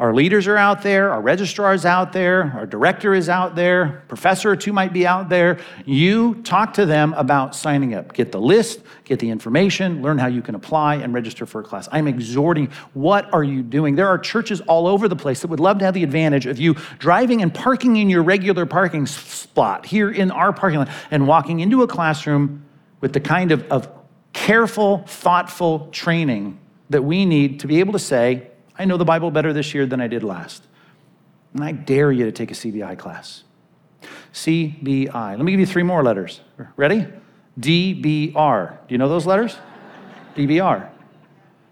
Our 0.00 0.14
leaders 0.14 0.46
are 0.46 0.56
out 0.56 0.80
there, 0.80 1.12
our 1.12 1.20
registrar 1.20 1.74
is 1.74 1.84
out 1.84 2.14
there, 2.14 2.54
our 2.56 2.64
director 2.64 3.12
is 3.12 3.28
out 3.28 3.54
there, 3.54 4.02
professor 4.08 4.50
or 4.50 4.56
two 4.56 4.72
might 4.72 4.94
be 4.94 5.06
out 5.06 5.28
there. 5.28 5.58
You 5.84 6.36
talk 6.36 6.72
to 6.74 6.86
them 6.86 7.12
about 7.18 7.54
signing 7.54 7.92
up. 7.92 8.14
Get 8.14 8.32
the 8.32 8.40
list, 8.40 8.80
get 9.04 9.18
the 9.18 9.28
information, 9.28 10.00
learn 10.00 10.16
how 10.16 10.28
you 10.28 10.40
can 10.40 10.54
apply 10.54 10.94
and 10.94 11.12
register 11.12 11.44
for 11.44 11.60
a 11.60 11.64
class. 11.64 11.86
I'm 11.92 12.08
exhorting, 12.08 12.70
what 12.94 13.30
are 13.34 13.44
you 13.44 13.62
doing? 13.62 13.94
There 13.94 14.08
are 14.08 14.16
churches 14.16 14.62
all 14.62 14.86
over 14.86 15.06
the 15.06 15.16
place 15.16 15.42
that 15.42 15.48
would 15.48 15.60
love 15.60 15.78
to 15.80 15.84
have 15.84 15.92
the 15.92 16.02
advantage 16.02 16.46
of 16.46 16.58
you 16.58 16.76
driving 16.98 17.42
and 17.42 17.52
parking 17.52 17.96
in 17.96 18.08
your 18.08 18.22
regular 18.22 18.64
parking 18.64 19.04
spot 19.04 19.84
here 19.84 20.10
in 20.10 20.30
our 20.30 20.54
parking 20.54 20.78
lot 20.78 20.88
and 21.10 21.28
walking 21.28 21.60
into 21.60 21.82
a 21.82 21.86
classroom 21.86 22.64
with 23.02 23.12
the 23.12 23.20
kind 23.20 23.52
of, 23.52 23.70
of 23.70 23.86
careful, 24.32 25.04
thoughtful 25.06 25.88
training 25.92 26.58
that 26.88 27.02
we 27.02 27.26
need 27.26 27.60
to 27.60 27.66
be 27.66 27.80
able 27.80 27.92
to 27.92 27.98
say, 27.98 28.49
I 28.80 28.86
know 28.86 28.96
the 28.96 29.04
Bible 29.04 29.30
better 29.30 29.52
this 29.52 29.74
year 29.74 29.84
than 29.84 30.00
I 30.00 30.06
did 30.06 30.24
last. 30.24 30.62
And 31.52 31.62
I 31.62 31.72
dare 31.72 32.10
you 32.10 32.24
to 32.24 32.32
take 32.32 32.50
a 32.50 32.54
CBI 32.54 32.98
class. 32.98 33.42
CBI. 34.32 35.12
Let 35.12 35.38
me 35.38 35.52
give 35.52 35.60
you 35.60 35.66
three 35.66 35.82
more 35.82 36.02
letters. 36.02 36.40
Ready? 36.76 37.06
DBR. 37.60 38.78
Do 38.88 38.94
you 38.94 38.96
know 38.96 39.10
those 39.10 39.26
letters? 39.26 39.58
DBR. 40.34 40.88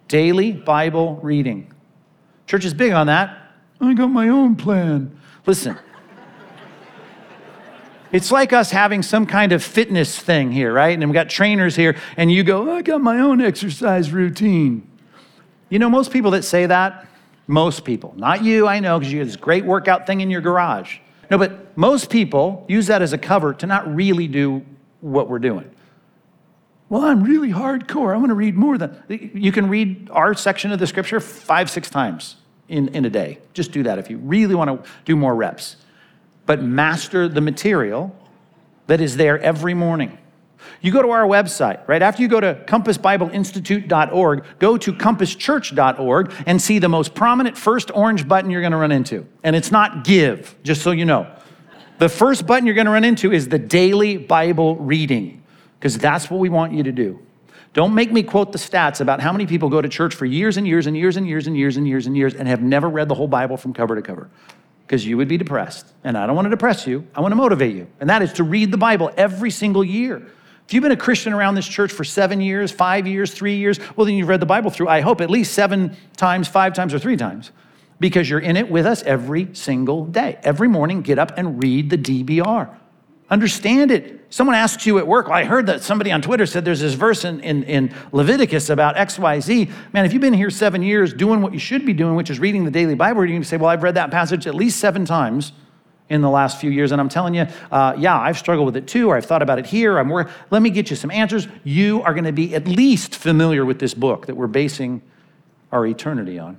Daily 0.06 0.52
Bible 0.52 1.18
reading. 1.22 1.72
Church 2.46 2.66
is 2.66 2.74
big 2.74 2.92
on 2.92 3.06
that. 3.06 3.54
I 3.80 3.94
got 3.94 4.08
my 4.08 4.28
own 4.28 4.54
plan. 4.54 5.18
Listen. 5.46 5.78
It's 8.12 8.30
like 8.30 8.52
us 8.52 8.70
having 8.70 9.02
some 9.02 9.24
kind 9.24 9.52
of 9.52 9.64
fitness 9.64 10.18
thing 10.18 10.52
here, 10.52 10.74
right? 10.74 10.92
And 10.92 11.02
we've 11.02 11.14
got 11.14 11.30
trainers 11.30 11.74
here, 11.74 11.96
and 12.18 12.30
you 12.30 12.44
go, 12.44 12.70
I 12.70 12.82
got 12.82 13.00
my 13.00 13.18
own 13.18 13.40
exercise 13.40 14.12
routine. 14.12 14.86
You 15.70 15.78
know, 15.78 15.90
most 15.90 16.10
people 16.10 16.30
that 16.32 16.44
say 16.44 16.66
that, 16.66 17.06
most 17.46 17.84
people, 17.84 18.14
not 18.16 18.44
you, 18.44 18.66
I 18.66 18.80
know, 18.80 18.98
because 18.98 19.12
you 19.12 19.20
have 19.20 19.28
this 19.28 19.36
great 19.36 19.64
workout 19.64 20.06
thing 20.06 20.20
in 20.20 20.30
your 20.30 20.40
garage. 20.40 20.98
No, 21.30 21.38
but 21.38 21.76
most 21.76 22.10
people 22.10 22.64
use 22.68 22.86
that 22.86 23.02
as 23.02 23.12
a 23.12 23.18
cover 23.18 23.54
to 23.54 23.66
not 23.66 23.94
really 23.94 24.28
do 24.28 24.64
what 25.00 25.28
we're 25.28 25.38
doing. 25.38 25.70
Well, 26.88 27.02
I'm 27.02 27.22
really 27.22 27.50
hardcore. 27.50 28.14
I 28.14 28.16
want 28.16 28.28
to 28.30 28.34
read 28.34 28.56
more 28.56 28.78
than. 28.78 29.02
You 29.08 29.52
can 29.52 29.68
read 29.68 30.08
our 30.10 30.32
section 30.32 30.72
of 30.72 30.78
the 30.78 30.86
scripture 30.86 31.20
five, 31.20 31.68
six 31.68 31.90
times 31.90 32.36
in, 32.68 32.88
in 32.88 33.04
a 33.04 33.10
day. 33.10 33.38
Just 33.52 33.72
do 33.72 33.82
that 33.82 33.98
if 33.98 34.08
you 34.08 34.16
really 34.18 34.54
want 34.54 34.84
to 34.84 34.90
do 35.04 35.14
more 35.14 35.34
reps. 35.34 35.76
But 36.46 36.62
master 36.62 37.28
the 37.28 37.42
material 37.42 38.16
that 38.86 39.02
is 39.02 39.16
there 39.18 39.38
every 39.40 39.74
morning. 39.74 40.16
You 40.80 40.92
go 40.92 41.02
to 41.02 41.10
our 41.10 41.24
website, 41.24 41.86
right? 41.88 42.02
After 42.02 42.22
you 42.22 42.28
go 42.28 42.40
to 42.40 42.54
compassbibleinstitute.org, 42.66 44.44
go 44.58 44.76
to 44.76 44.92
compasschurch.org 44.92 46.32
and 46.46 46.60
see 46.60 46.78
the 46.78 46.88
most 46.88 47.14
prominent 47.14 47.56
first 47.56 47.90
orange 47.94 48.28
button 48.28 48.50
you're 48.50 48.60
going 48.60 48.72
to 48.72 48.78
run 48.78 48.92
into. 48.92 49.26
And 49.42 49.56
it's 49.56 49.70
not 49.70 50.04
give, 50.04 50.54
just 50.62 50.82
so 50.82 50.90
you 50.90 51.04
know. 51.04 51.32
The 51.98 52.08
first 52.08 52.46
button 52.46 52.66
you're 52.66 52.76
going 52.76 52.86
to 52.86 52.92
run 52.92 53.04
into 53.04 53.32
is 53.32 53.48
the 53.48 53.58
daily 53.58 54.16
Bible 54.16 54.76
reading, 54.76 55.42
because 55.78 55.98
that's 55.98 56.30
what 56.30 56.38
we 56.38 56.48
want 56.48 56.72
you 56.72 56.84
to 56.84 56.92
do. 56.92 57.20
Don't 57.72 57.94
make 57.94 58.10
me 58.10 58.22
quote 58.22 58.52
the 58.52 58.58
stats 58.58 59.00
about 59.00 59.20
how 59.20 59.32
many 59.32 59.46
people 59.46 59.68
go 59.68 59.82
to 59.82 59.88
church 59.88 60.14
for 60.14 60.24
years 60.24 60.56
and 60.56 60.66
years 60.66 60.86
and 60.86 60.96
years 60.96 61.16
and 61.16 61.26
years 61.26 61.46
and 61.46 61.56
years 61.56 61.76
and 61.76 61.86
years 61.86 62.06
and 62.06 62.16
years 62.16 62.34
and 62.34 62.48
have 62.48 62.62
never 62.62 62.88
read 62.88 63.08
the 63.08 63.14
whole 63.14 63.28
Bible 63.28 63.56
from 63.56 63.72
cover 63.74 63.94
to 63.94 64.02
cover 64.02 64.30
because 64.86 65.06
you 65.06 65.18
would 65.18 65.28
be 65.28 65.36
depressed. 65.36 65.92
And 66.02 66.16
I 66.16 66.26
don't 66.26 66.34
want 66.34 66.46
to 66.46 66.50
depress 66.50 66.86
you, 66.86 67.06
I 67.14 67.20
want 67.20 67.32
to 67.32 67.36
motivate 67.36 67.76
you. 67.76 67.86
And 68.00 68.08
that 68.08 68.22
is 68.22 68.32
to 68.34 68.42
read 68.42 68.72
the 68.72 68.78
Bible 68.78 69.12
every 69.16 69.50
single 69.50 69.84
year. 69.84 70.26
If 70.68 70.74
you've 70.74 70.82
been 70.82 70.92
a 70.92 70.96
Christian 70.96 71.32
around 71.32 71.54
this 71.54 71.66
church 71.66 71.90
for 71.90 72.04
seven 72.04 72.42
years, 72.42 72.70
five 72.70 73.06
years, 73.06 73.32
three 73.32 73.56
years, 73.56 73.80
well, 73.96 74.04
then 74.04 74.16
you've 74.16 74.28
read 74.28 74.40
the 74.40 74.44
Bible 74.44 74.70
through, 74.70 74.88
I 74.88 75.00
hope, 75.00 75.22
at 75.22 75.30
least 75.30 75.54
seven 75.54 75.96
times, 76.14 76.46
five 76.46 76.74
times, 76.74 76.92
or 76.92 76.98
three 76.98 77.16
times, 77.16 77.52
because 78.00 78.28
you're 78.28 78.38
in 78.38 78.54
it 78.54 78.70
with 78.70 78.84
us 78.84 79.02
every 79.04 79.48
single 79.54 80.04
day. 80.04 80.38
Every 80.42 80.68
morning, 80.68 81.00
get 81.00 81.18
up 81.18 81.32
and 81.38 81.62
read 81.62 81.88
the 81.88 81.96
DBR. 81.96 82.68
Understand 83.30 83.90
it. 83.90 84.26
Someone 84.28 84.56
asks 84.56 84.84
you 84.84 84.98
at 84.98 85.06
work, 85.06 85.28
well, 85.28 85.36
I 85.38 85.44
heard 85.44 85.64
that 85.68 85.82
somebody 85.82 86.12
on 86.12 86.20
Twitter 86.20 86.44
said 86.44 86.66
there's 86.66 86.80
this 86.80 86.92
verse 86.92 87.24
in, 87.24 87.40
in, 87.40 87.62
in 87.62 87.94
Leviticus 88.12 88.68
about 88.68 88.94
XYZ. 88.96 89.70
Man, 89.94 90.04
if 90.04 90.12
you've 90.12 90.20
been 90.20 90.34
here 90.34 90.50
seven 90.50 90.82
years 90.82 91.14
doing 91.14 91.40
what 91.40 91.54
you 91.54 91.58
should 91.58 91.86
be 91.86 91.94
doing, 91.94 92.14
which 92.14 92.28
is 92.28 92.38
reading 92.40 92.66
the 92.66 92.70
daily 92.70 92.94
Bible, 92.94 93.22
going 93.22 93.40
to 93.40 93.48
say, 93.48 93.56
well, 93.56 93.70
I've 93.70 93.82
read 93.82 93.94
that 93.94 94.10
passage 94.10 94.46
at 94.46 94.54
least 94.54 94.78
seven 94.78 95.06
times 95.06 95.52
in 96.10 96.22
the 96.22 96.30
last 96.30 96.60
few 96.60 96.70
years. 96.70 96.92
And 96.92 97.00
I'm 97.00 97.08
telling 97.08 97.34
you, 97.34 97.46
uh, 97.70 97.94
yeah, 97.98 98.18
I've 98.18 98.38
struggled 98.38 98.66
with 98.66 98.76
it 98.76 98.86
too, 98.86 99.08
or 99.08 99.16
I've 99.16 99.26
thought 99.26 99.42
about 99.42 99.58
it 99.58 99.66
here. 99.66 99.98
I'm 99.98 100.08
more, 100.08 100.30
let 100.50 100.62
me 100.62 100.70
get 100.70 100.90
you 100.90 100.96
some 100.96 101.10
answers. 101.10 101.48
You 101.64 102.02
are 102.02 102.14
going 102.14 102.24
to 102.24 102.32
be 102.32 102.54
at 102.54 102.66
least 102.66 103.14
familiar 103.14 103.64
with 103.64 103.78
this 103.78 103.94
book 103.94 104.26
that 104.26 104.34
we're 104.34 104.46
basing 104.46 105.02
our 105.72 105.86
eternity 105.86 106.38
on. 106.38 106.58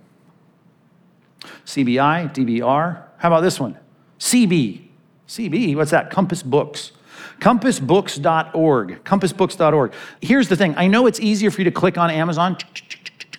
CBI, 1.66 2.34
DBR. 2.34 3.04
How 3.18 3.30
about 3.30 3.42
this 3.42 3.60
one? 3.60 3.78
CB. 4.20 4.88
CB, 5.28 5.76
what's 5.76 5.92
that? 5.92 6.10
Compass 6.10 6.44
Books. 6.44 6.92
Compassbooks.org. 7.40 9.04
Compassbooks.org. 9.04 9.94
Here's 10.22 10.50
the 10.50 10.56
thing 10.56 10.76
I 10.78 10.88
know 10.88 11.08
it's 11.08 11.20
easier 11.20 11.52
for 11.52 11.62
you 11.62 11.66
to 11.66 11.72
click 11.72 11.98
on 11.98 12.10
Amazon 12.10 12.58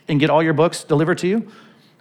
and 0.08 0.18
get 0.18 0.30
all 0.30 0.42
your 0.42 0.54
books 0.54 0.84
delivered 0.84 1.18
to 1.18 1.28
you. 1.28 1.50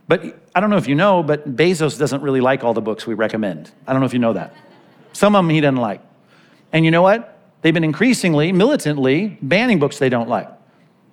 But 0.10 0.42
I 0.56 0.60
don't 0.60 0.72
know 0.72 0.78
if 0.78 0.88
you 0.88 0.96
know, 0.96 1.22
but 1.22 1.56
Bezos 1.56 2.00
doesn't 2.00 2.24
really 2.24 2.42
like 2.42 2.64
all 2.64 2.74
the 2.74 2.82
books 2.82 3.06
we 3.06 3.14
recommend. 3.14 3.72
I 3.86 3.94
don't 3.94 4.02
know 4.02 4.08
if 4.08 4.14
you 4.14 4.20
know 4.20 4.34
that. 4.34 4.56
Some 5.14 5.36
of 5.36 5.46
them 5.46 5.52
he 5.52 5.62
doesn't 5.62 5.78
like. 5.78 6.02
And 6.74 6.84
you 6.84 6.90
know 6.90 7.04
what? 7.04 7.38
They've 7.62 7.74
been 7.74 7.84
increasingly, 7.84 8.52
militantly 8.52 9.38
banning 9.44 9.78
books 9.78 10.00
they 10.00 10.10
don't 10.10 10.28
like. 10.28 10.50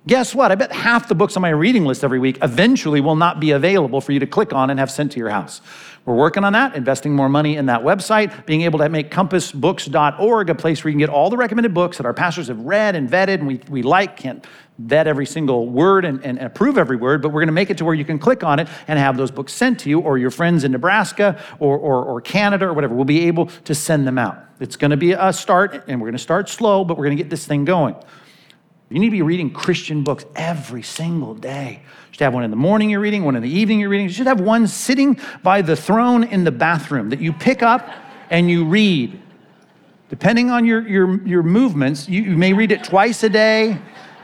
Guess 0.07 0.33
what? 0.33 0.51
I 0.51 0.55
bet 0.55 0.71
half 0.71 1.09
the 1.09 1.15
books 1.15 1.35
on 1.35 1.41
my 1.41 1.49
reading 1.49 1.85
list 1.85 2.03
every 2.03 2.17
week 2.17 2.39
eventually 2.41 2.99
will 2.99 3.15
not 3.15 3.39
be 3.39 3.51
available 3.51 4.01
for 4.01 4.13
you 4.13 4.19
to 4.19 4.25
click 4.25 4.51
on 4.51 4.71
and 4.71 4.79
have 4.79 4.89
sent 4.89 5.11
to 5.11 5.19
your 5.19 5.29
house. 5.29 5.61
We're 6.07 6.15
working 6.15 6.45
on 6.45 6.53
that, 6.53 6.73
investing 6.73 7.13
more 7.13 7.27
money 7.27 7.57
in 7.57 7.65
that 7.65 7.81
website, 7.81 8.45
being 8.45 8.61
able 8.61 8.79
to 8.79 8.87
make 8.87 9.11
compassbooks.org 9.11 10.49
a 10.49 10.55
place 10.55 10.81
where 10.81 10.89
you 10.89 10.93
can 10.93 10.99
get 10.99 11.09
all 11.09 11.29
the 11.29 11.35
recommended 11.35 11.73
books 11.73 11.97
that 11.97 12.05
our 12.05 12.13
pastors 12.13 12.47
have 12.47 12.61
read 12.61 12.95
and 12.95 13.09
vetted 13.09 13.39
and 13.39 13.47
we, 13.47 13.59
we 13.69 13.83
like. 13.83 14.15
Can't 14.15 14.47
vet 14.77 15.05
every 15.05 15.25
single 15.25 15.67
word 15.67 16.05
and, 16.05 16.23
and 16.23 16.39
approve 16.39 16.77
every 16.77 16.95
word, 16.95 17.21
but 17.21 17.33
we're 17.33 17.41
going 17.41 17.49
to 17.49 17.53
make 17.53 17.69
it 17.69 17.77
to 17.79 17.83
where 17.83 17.93
you 17.93 18.05
can 18.05 18.19
click 18.19 18.41
on 18.41 18.57
it 18.57 18.69
and 18.87 18.97
have 18.97 19.17
those 19.17 19.31
books 19.31 19.51
sent 19.51 19.81
to 19.81 19.89
you 19.89 19.99
or 19.99 20.17
your 20.17 20.31
friends 20.31 20.63
in 20.63 20.71
Nebraska 20.71 21.37
or, 21.59 21.77
or, 21.77 22.05
or 22.05 22.21
Canada 22.21 22.67
or 22.67 22.73
whatever. 22.73 22.95
We'll 22.95 23.03
be 23.03 23.27
able 23.27 23.47
to 23.65 23.75
send 23.75 24.07
them 24.07 24.17
out. 24.17 24.41
It's 24.61 24.77
going 24.77 24.91
to 24.91 24.97
be 24.97 25.11
a 25.11 25.33
start, 25.33 25.83
and 25.89 25.99
we're 25.99 26.07
going 26.07 26.13
to 26.13 26.19
start 26.19 26.47
slow, 26.47 26.85
but 26.85 26.97
we're 26.97 27.03
going 27.03 27.17
to 27.17 27.21
get 27.21 27.29
this 27.29 27.45
thing 27.45 27.65
going. 27.65 27.95
You 28.89 28.99
need 28.99 29.07
to 29.07 29.11
be 29.11 29.21
reading 29.21 29.51
Christian 29.51 30.03
books 30.03 30.25
every 30.35 30.81
single 30.81 31.33
day. 31.33 31.81
You 31.81 32.13
should 32.13 32.21
have 32.21 32.33
one 32.33 32.43
in 32.43 32.51
the 32.51 32.57
morning 32.57 32.89
you're 32.89 33.01
reading, 33.01 33.25
one 33.25 33.35
in 33.35 33.43
the 33.43 33.49
evening 33.49 33.81
you're 33.81 33.89
reading. 33.89 34.07
You 34.07 34.13
should 34.13 34.27
have 34.27 34.39
one 34.39 34.65
sitting 34.65 35.19
by 35.43 35.61
the 35.61 35.75
throne 35.75 36.23
in 36.23 36.45
the 36.45 36.51
bathroom 36.51 37.09
that 37.09 37.19
you 37.19 37.33
pick 37.33 37.61
up 37.61 37.89
and 38.29 38.49
you 38.49 38.65
read. 38.65 39.21
Depending 40.09 40.49
on 40.49 40.63
your, 40.63 40.87
your, 40.87 41.21
your 41.27 41.43
movements, 41.43 42.07
you, 42.07 42.21
you 42.21 42.37
may 42.37 42.53
read 42.53 42.71
it 42.71 42.85
twice 42.85 43.23
a 43.23 43.29
day, 43.29 43.77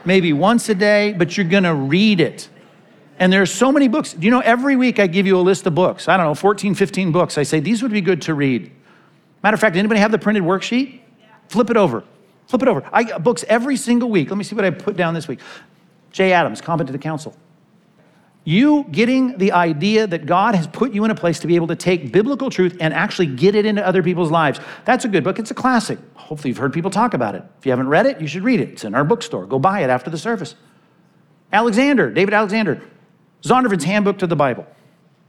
maybe 0.06 0.32
once 0.32 0.70
a 0.70 0.74
day, 0.74 1.12
but 1.12 1.36
you're 1.36 1.46
gonna 1.46 1.74
read 1.74 2.20
it. 2.20 2.48
And 3.18 3.30
there's 3.30 3.52
so 3.52 3.70
many 3.70 3.86
books. 3.86 4.14
Do 4.14 4.24
you 4.24 4.30
know, 4.30 4.40
every 4.40 4.76
week 4.76 4.98
I 4.98 5.06
give 5.06 5.26
you 5.26 5.38
a 5.38 5.42
list 5.42 5.66
of 5.66 5.74
books. 5.74 6.08
I 6.08 6.16
don't 6.16 6.26
know, 6.26 6.34
14, 6.34 6.74
15 6.74 7.12
books. 7.12 7.36
I 7.36 7.42
say, 7.42 7.60
these 7.60 7.82
would 7.82 7.92
be 7.92 8.00
good 8.00 8.22
to 8.22 8.34
read. 8.34 8.72
Matter 9.42 9.54
of 9.54 9.60
fact, 9.60 9.76
anybody 9.76 10.00
have 10.00 10.10
the 10.10 10.18
printed 10.18 10.42
worksheet? 10.42 11.00
Flip 11.48 11.68
it 11.68 11.76
over. 11.76 12.02
Flip 12.46 12.62
it 12.62 12.68
over. 12.68 12.82
I 12.92 13.04
get 13.04 13.22
books 13.22 13.44
every 13.48 13.76
single 13.76 14.10
week. 14.10 14.30
Let 14.30 14.36
me 14.36 14.44
see 14.44 14.54
what 14.54 14.64
I 14.64 14.70
put 14.70 14.96
down 14.96 15.14
this 15.14 15.28
week. 15.28 15.40
Jay 16.12 16.32
Adams, 16.32 16.60
Competent 16.60 16.88
to 16.88 16.92
the 16.92 16.98
Counsel. 16.98 17.36
You 18.44 18.84
getting 18.90 19.38
the 19.38 19.52
idea 19.52 20.06
that 20.06 20.26
God 20.26 20.54
has 20.54 20.66
put 20.66 20.92
you 20.92 21.04
in 21.06 21.10
a 21.10 21.14
place 21.14 21.40
to 21.40 21.46
be 21.46 21.56
able 21.56 21.68
to 21.68 21.76
take 21.76 22.12
biblical 22.12 22.50
truth 22.50 22.76
and 22.78 22.92
actually 22.92 23.26
get 23.26 23.54
it 23.54 23.64
into 23.64 23.84
other 23.84 24.02
people's 24.02 24.30
lives. 24.30 24.60
That's 24.84 25.06
a 25.06 25.08
good 25.08 25.24
book. 25.24 25.38
It's 25.38 25.50
a 25.50 25.54
classic. 25.54 25.98
Hopefully, 26.14 26.50
you've 26.50 26.58
heard 26.58 26.74
people 26.74 26.90
talk 26.90 27.14
about 27.14 27.34
it. 27.34 27.42
If 27.58 27.64
you 27.64 27.72
haven't 27.72 27.88
read 27.88 28.04
it, 28.04 28.20
you 28.20 28.26
should 28.26 28.44
read 28.44 28.60
it. 28.60 28.68
It's 28.68 28.84
in 28.84 28.94
our 28.94 29.02
bookstore. 29.02 29.46
Go 29.46 29.58
buy 29.58 29.80
it 29.80 29.88
after 29.88 30.10
the 30.10 30.18
service. 30.18 30.56
Alexander, 31.54 32.10
David 32.10 32.34
Alexander, 32.34 32.82
Zondervan's 33.42 33.84
Handbook 33.84 34.18
to 34.18 34.26
the 34.26 34.36
Bible. 34.36 34.66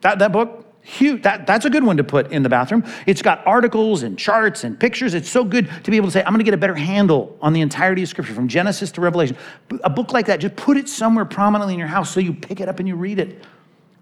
That, 0.01 0.19
that 0.19 0.34
book 0.34 0.64
Huge. 0.86 1.24
That, 1.24 1.48
that's 1.48 1.65
a 1.65 1.69
good 1.71 1.84
one 1.84 1.98
to 1.98 2.04
put 2.04 2.32
in 2.32 2.43
the 2.43 2.50
bathroom. 2.50 2.84
It's 3.08 3.24
got 3.24 3.45
articles 3.48 4.04
and 4.04 4.19
charts 4.19 4.63
and 4.63 4.80
pictures. 4.80 5.15
It's 5.15 5.28
so 5.28 5.43
good 5.43 5.67
to 5.84 5.89
be 5.89 5.98
able 5.98 6.10
to 6.10 6.12
say, 6.12 6.19
I'm 6.19 6.32
going 6.32 6.38
to 6.38 6.43
get 6.43 6.54
a 6.54 6.58
better 6.58 6.76
handle 6.76 7.36
on 7.41 7.54
the 7.54 7.62
entirety 7.62 8.04
of 8.04 8.10
Scripture 8.10 8.36
from 8.36 8.48
Genesis 8.48 8.91
to 8.91 9.02
Revelation. 9.02 9.36
A 9.84 9.89
book 9.89 10.13
like 10.13 10.28
that, 10.28 10.39
just 10.39 10.56
put 10.56 10.78
it 10.78 10.88
somewhere 10.88 11.26
prominently 11.26 11.74
in 11.74 11.80
your 11.80 11.88
house 11.88 12.13
so 12.13 12.19
you 12.19 12.34
pick 12.34 12.62
it 12.62 12.69
up 12.69 12.78
and 12.78 12.88
you 12.88 12.95
read 12.95 13.17
it. 13.17 13.43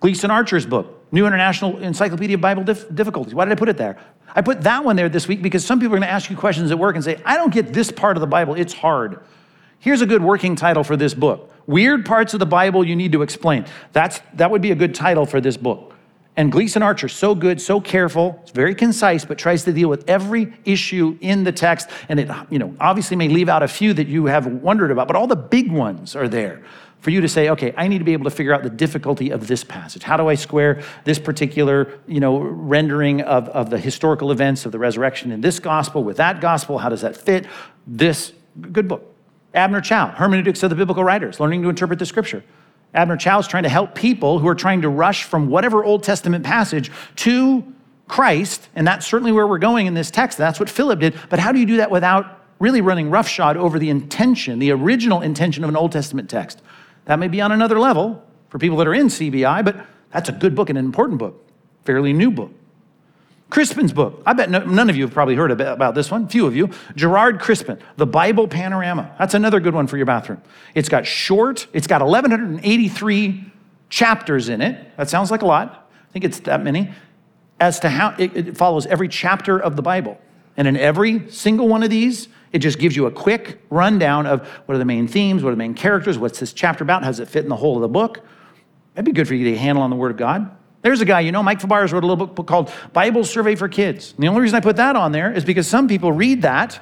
Gleason 0.01 0.29
Archer's 0.29 0.65
book, 0.65 1.07
New 1.13 1.25
International 1.25 1.77
Encyclopedia 1.77 2.35
of 2.35 2.41
Bible 2.41 2.65
Dif- 2.65 2.93
Difficulties. 2.93 3.33
Why 3.33 3.45
did 3.45 3.53
I 3.53 3.55
put 3.55 3.69
it 3.69 3.77
there? 3.77 3.97
I 4.35 4.41
put 4.41 4.63
that 4.63 4.83
one 4.83 4.97
there 4.97 5.07
this 5.07 5.25
week 5.25 5.41
because 5.41 5.65
some 5.65 5.79
people 5.79 5.95
are 5.95 5.99
going 5.99 6.09
to 6.09 6.13
ask 6.13 6.29
you 6.29 6.35
questions 6.35 6.69
at 6.69 6.77
work 6.77 6.95
and 6.95 7.03
say, 7.03 7.21
I 7.23 7.37
don't 7.37 7.53
get 7.53 7.71
this 7.71 7.93
part 7.93 8.17
of 8.17 8.21
the 8.21 8.27
Bible, 8.27 8.55
it's 8.55 8.73
hard. 8.73 9.21
Here's 9.79 10.01
a 10.01 10.05
good 10.05 10.21
working 10.21 10.57
title 10.57 10.83
for 10.83 10.97
this 10.97 11.13
book 11.13 11.49
Weird 11.65 12.05
Parts 12.05 12.33
of 12.33 12.41
the 12.41 12.45
Bible 12.45 12.85
You 12.85 12.97
Need 12.97 13.13
to 13.13 13.21
Explain. 13.21 13.67
That's, 13.93 14.19
that 14.33 14.51
would 14.51 14.61
be 14.61 14.71
a 14.71 14.75
good 14.75 14.93
title 14.93 15.25
for 15.25 15.39
this 15.39 15.55
book. 15.55 15.92
And 16.35 16.51
Gleason 16.51 16.81
Archer, 16.81 17.07
so 17.09 17.35
good, 17.35 17.61
so 17.61 17.79
careful, 17.79 18.39
it's 18.41 18.51
very 18.51 18.73
concise, 18.73 19.23
but 19.23 19.37
tries 19.37 19.63
to 19.65 19.73
deal 19.73 19.87
with 19.87 20.09
every 20.09 20.53
issue 20.65 21.17
in 21.21 21.43
the 21.43 21.51
text. 21.51 21.89
And 22.09 22.19
it, 22.19 22.29
you 22.49 22.57
know, 22.57 22.75
obviously 22.79 23.15
may 23.15 23.27
leave 23.27 23.49
out 23.49 23.61
a 23.61 23.67
few 23.67 23.93
that 23.93 24.07
you 24.07 24.25
have 24.25 24.47
wondered 24.47 24.89
about, 24.89 25.07
but 25.07 25.15
all 25.15 25.27
the 25.27 25.35
big 25.35 25.71
ones 25.71 26.15
are 26.15 26.27
there 26.27 26.63
for 27.01 27.11
you 27.11 27.19
to 27.19 27.27
say, 27.27 27.49
okay, 27.49 27.73
I 27.75 27.89
need 27.89 27.97
to 27.97 28.05
be 28.05 28.13
able 28.13 28.23
to 28.23 28.31
figure 28.31 28.53
out 28.53 28.63
the 28.63 28.69
difficulty 28.69 29.29
of 29.29 29.45
this 29.45 29.63
passage. 29.63 30.03
How 30.03 30.15
do 30.15 30.29
I 30.29 30.35
square 30.35 30.81
this 31.03 31.19
particular, 31.19 31.99
you 32.07 32.21
know, 32.21 32.37
rendering 32.39 33.21
of, 33.21 33.49
of 33.49 33.69
the 33.69 33.77
historical 33.77 34.31
events 34.31 34.65
of 34.65 34.71
the 34.71 34.79
resurrection 34.79 35.31
in 35.31 35.41
this 35.41 35.59
gospel 35.59 36.03
with 36.03 36.17
that 36.17 36.39
gospel? 36.39 36.77
How 36.77 36.87
does 36.87 37.01
that 37.01 37.17
fit? 37.17 37.45
This 37.85 38.31
good 38.71 38.87
book. 38.87 39.13
Abner 39.53 39.81
Chou, 39.81 39.95
Hermeneutics 39.95 40.63
of 40.63 40.69
the 40.69 40.75
Biblical 40.77 41.03
Writers, 41.03 41.39
Learning 41.41 41.61
to 41.61 41.69
Interpret 41.69 41.99
the 41.99 42.05
Scripture. 42.05 42.43
Abner 42.93 43.17
Chou 43.17 43.39
is 43.39 43.47
trying 43.47 43.63
to 43.63 43.69
help 43.69 43.95
people 43.95 44.39
who 44.39 44.47
are 44.47 44.55
trying 44.55 44.81
to 44.83 44.89
rush 44.89 45.23
from 45.23 45.47
whatever 45.47 45.83
Old 45.83 46.03
Testament 46.03 46.45
passage 46.45 46.91
to 47.17 47.63
Christ, 48.07 48.69
and 48.75 48.85
that's 48.85 49.07
certainly 49.07 49.31
where 49.31 49.47
we're 49.47 49.57
going 49.57 49.87
in 49.87 49.93
this 49.93 50.11
text. 50.11 50.37
That's 50.37 50.59
what 50.59 50.69
Philip 50.69 50.99
did. 50.99 51.15
But 51.29 51.39
how 51.39 51.51
do 51.51 51.59
you 51.59 51.65
do 51.65 51.77
that 51.77 51.89
without 51.89 52.41
really 52.59 52.81
running 52.81 53.09
roughshod 53.09 53.57
over 53.57 53.79
the 53.79 53.89
intention, 53.89 54.59
the 54.59 54.71
original 54.71 55.21
intention 55.21 55.63
of 55.63 55.69
an 55.69 55.75
Old 55.75 55.91
Testament 55.91 56.29
text? 56.29 56.61
That 57.05 57.17
may 57.17 57.27
be 57.27 57.41
on 57.41 57.51
another 57.51 57.79
level 57.79 58.23
for 58.49 58.59
people 58.59 58.77
that 58.77 58.87
are 58.87 58.93
in 58.93 59.07
CBI, 59.07 59.65
but 59.65 59.85
that's 60.11 60.29
a 60.29 60.33
good 60.33 60.55
book 60.55 60.69
and 60.69 60.77
an 60.77 60.85
important 60.85 61.17
book, 61.17 61.43
fairly 61.85 62.13
new 62.13 62.29
book. 62.29 62.51
Chrispin's 63.53 63.93
book. 63.93 64.23
I 64.25 64.33
bet 64.33 64.49
no, 64.49 64.65
none 64.65 64.89
of 64.89 64.95
you 64.95 65.03
have 65.03 65.13
probably 65.13 65.35
heard 65.35 65.51
about 65.51 65.93
this 65.93 66.09
one, 66.09 66.27
few 66.27 66.47
of 66.47 66.55
you. 66.55 66.71
Gerard 66.95 67.39
Chrispin, 67.39 67.79
The 67.97 68.07
Bible 68.07 68.47
Panorama. 68.47 69.15
That's 69.19 69.35
another 69.35 69.59
good 69.59 69.75
one 69.75 69.85
for 69.85 69.95
your 69.95 70.07
bathroom. 70.07 70.41
It's 70.73 70.89
got 70.89 71.05
short, 71.05 71.67
it's 71.71 71.85
got 71.85 72.01
1,183 72.01 73.51
chapters 73.89 74.49
in 74.49 74.59
it. 74.61 74.97
That 74.97 75.07
sounds 75.07 75.29
like 75.29 75.43
a 75.43 75.45
lot. 75.45 75.87
I 76.09 76.11
think 76.11 76.25
it's 76.25 76.39
that 76.41 76.63
many. 76.63 76.91
As 77.59 77.79
to 77.81 77.89
how 77.89 78.15
it, 78.17 78.35
it 78.35 78.57
follows 78.57 78.87
every 78.87 79.07
chapter 79.07 79.59
of 79.59 79.75
the 79.75 79.83
Bible. 79.83 80.19
And 80.57 80.67
in 80.67 80.75
every 80.75 81.29
single 81.29 81.67
one 81.67 81.83
of 81.83 81.91
these, 81.91 82.29
it 82.53 82.57
just 82.57 82.79
gives 82.79 82.95
you 82.95 83.05
a 83.05 83.11
quick 83.11 83.61
rundown 83.69 84.25
of 84.25 84.47
what 84.65 84.73
are 84.73 84.79
the 84.79 84.85
main 84.85 85.07
themes, 85.07 85.43
what 85.43 85.49
are 85.49 85.53
the 85.53 85.57
main 85.57 85.75
characters, 85.75 86.17
what's 86.17 86.39
this 86.39 86.53
chapter 86.53 86.83
about, 86.83 87.03
how 87.03 87.09
does 87.09 87.19
it 87.19 87.27
fit 87.27 87.43
in 87.43 87.49
the 87.49 87.55
whole 87.55 87.75
of 87.75 87.83
the 87.83 87.87
book. 87.87 88.25
That'd 88.95 89.05
be 89.05 89.11
good 89.11 89.27
for 89.27 89.35
you 89.35 89.51
to 89.51 89.57
handle 89.59 89.83
on 89.83 89.91
the 89.91 89.95
Word 89.95 90.09
of 90.09 90.17
God. 90.17 90.57
There's 90.83 90.99
a 90.99 91.05
guy, 91.05 91.21
you 91.21 91.31
know, 91.31 91.41
Mike 91.41 91.59
Fabarez 91.59 91.93
wrote 91.93 92.03
a 92.03 92.07
little 92.07 92.27
book 92.27 92.45
called 92.45 92.71
Bible 92.91 93.23
Survey 93.23 93.55
for 93.55 93.69
Kids. 93.69 94.13
And 94.13 94.23
the 94.23 94.27
only 94.27 94.41
reason 94.41 94.57
I 94.57 94.59
put 94.59 94.75
that 94.75 94.97
on 94.97 95.13
there 95.13 95.31
is 95.31 95.45
because 95.45 95.65
some 95.65 95.87
people 95.87 96.11
read 96.11 96.41
that 96.41 96.79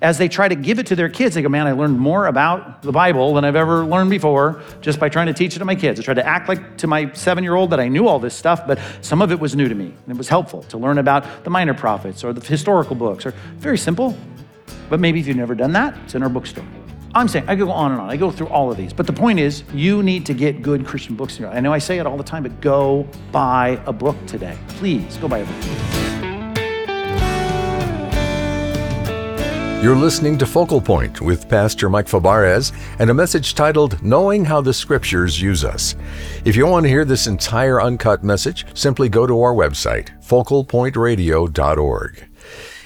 as 0.00 0.16
they 0.16 0.28
try 0.28 0.48
to 0.48 0.54
give 0.54 0.78
it 0.78 0.86
to 0.86 0.96
their 0.96 1.08
kids. 1.08 1.34
They 1.34 1.42
go, 1.42 1.48
man, 1.48 1.66
I 1.66 1.72
learned 1.72 1.98
more 1.98 2.26
about 2.26 2.82
the 2.82 2.92
Bible 2.92 3.34
than 3.34 3.44
I've 3.44 3.56
ever 3.56 3.84
learned 3.84 4.10
before 4.10 4.62
just 4.80 5.00
by 5.00 5.08
trying 5.08 5.26
to 5.26 5.32
teach 5.32 5.56
it 5.56 5.58
to 5.58 5.64
my 5.64 5.74
kids. 5.74 5.98
I 5.98 6.04
tried 6.04 6.14
to 6.14 6.26
act 6.26 6.48
like 6.48 6.78
to 6.78 6.86
my 6.86 7.12
seven 7.14 7.42
year 7.42 7.56
old 7.56 7.70
that 7.70 7.80
I 7.80 7.88
knew 7.88 8.06
all 8.06 8.20
this 8.20 8.34
stuff, 8.34 8.64
but 8.66 8.78
some 9.00 9.20
of 9.20 9.32
it 9.32 9.40
was 9.40 9.56
new 9.56 9.68
to 9.68 9.74
me. 9.74 9.86
And 9.86 10.08
it 10.08 10.16
was 10.16 10.28
helpful 10.28 10.62
to 10.64 10.78
learn 10.78 10.98
about 10.98 11.44
the 11.44 11.50
minor 11.50 11.74
prophets 11.74 12.22
or 12.22 12.32
the 12.32 12.44
historical 12.44 12.94
books, 12.94 13.26
or 13.26 13.32
very 13.56 13.78
simple. 13.78 14.16
But 14.88 15.00
maybe 15.00 15.18
if 15.18 15.26
you've 15.26 15.36
never 15.36 15.54
done 15.54 15.72
that, 15.72 15.96
it's 16.04 16.14
in 16.14 16.22
our 16.22 16.28
bookstore. 16.28 16.66
I'm 17.14 17.28
saying 17.28 17.44
I 17.46 17.56
could 17.56 17.66
go 17.66 17.72
on 17.72 17.92
and 17.92 18.00
on. 18.00 18.08
I 18.08 18.16
go 18.16 18.30
through 18.30 18.48
all 18.48 18.70
of 18.70 18.78
these. 18.78 18.92
But 18.92 19.06
the 19.06 19.12
point 19.12 19.38
is, 19.38 19.64
you 19.74 20.02
need 20.02 20.24
to 20.26 20.34
get 20.34 20.62
good 20.62 20.86
Christian 20.86 21.14
books. 21.14 21.40
I 21.40 21.60
know 21.60 21.72
I 21.72 21.78
say 21.78 21.98
it 21.98 22.06
all 22.06 22.16
the 22.16 22.24
time, 22.24 22.42
but 22.42 22.60
go 22.60 23.06
buy 23.30 23.80
a 23.86 23.92
book 23.92 24.16
today. 24.26 24.56
Please 24.68 25.16
go 25.18 25.28
buy 25.28 25.38
a 25.38 25.44
book. 25.44 26.02
You're 29.82 29.96
listening 29.96 30.38
to 30.38 30.46
Focal 30.46 30.80
Point 30.80 31.20
with 31.20 31.48
Pastor 31.48 31.90
Mike 31.90 32.06
Fabarez 32.06 32.72
and 33.00 33.10
a 33.10 33.14
message 33.14 33.56
titled 33.56 34.00
Knowing 34.00 34.44
How 34.44 34.60
the 34.60 34.72
Scriptures 34.72 35.42
Use 35.42 35.64
Us. 35.64 35.96
If 36.44 36.54
you 36.54 36.68
want 36.68 36.84
to 36.84 36.88
hear 36.88 37.04
this 37.04 37.26
entire 37.26 37.82
uncut 37.82 38.22
message, 38.22 38.64
simply 38.78 39.08
go 39.08 39.26
to 39.26 39.42
our 39.42 39.52
website, 39.52 40.10
focalpointradio.org. 40.24 42.28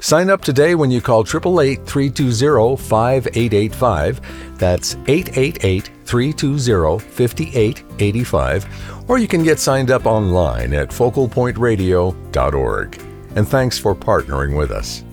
Sign 0.00 0.30
up 0.30 0.42
today 0.42 0.74
when 0.74 0.90
you 0.90 1.00
call 1.00 1.20
888 1.20 1.86
320 1.86 2.76
5885. 2.76 4.58
That's 4.58 4.96
888 5.06 5.90
320 6.04 6.98
5885. 6.98 9.04
Or 9.08 9.18
you 9.18 9.28
can 9.28 9.42
get 9.42 9.58
signed 9.58 9.90
up 9.90 10.06
online 10.06 10.72
at 10.72 10.88
focalpointradio.org. 10.90 13.02
And 13.36 13.48
thanks 13.48 13.78
for 13.78 13.94
partnering 13.94 14.56
with 14.56 14.70
us. 14.70 15.03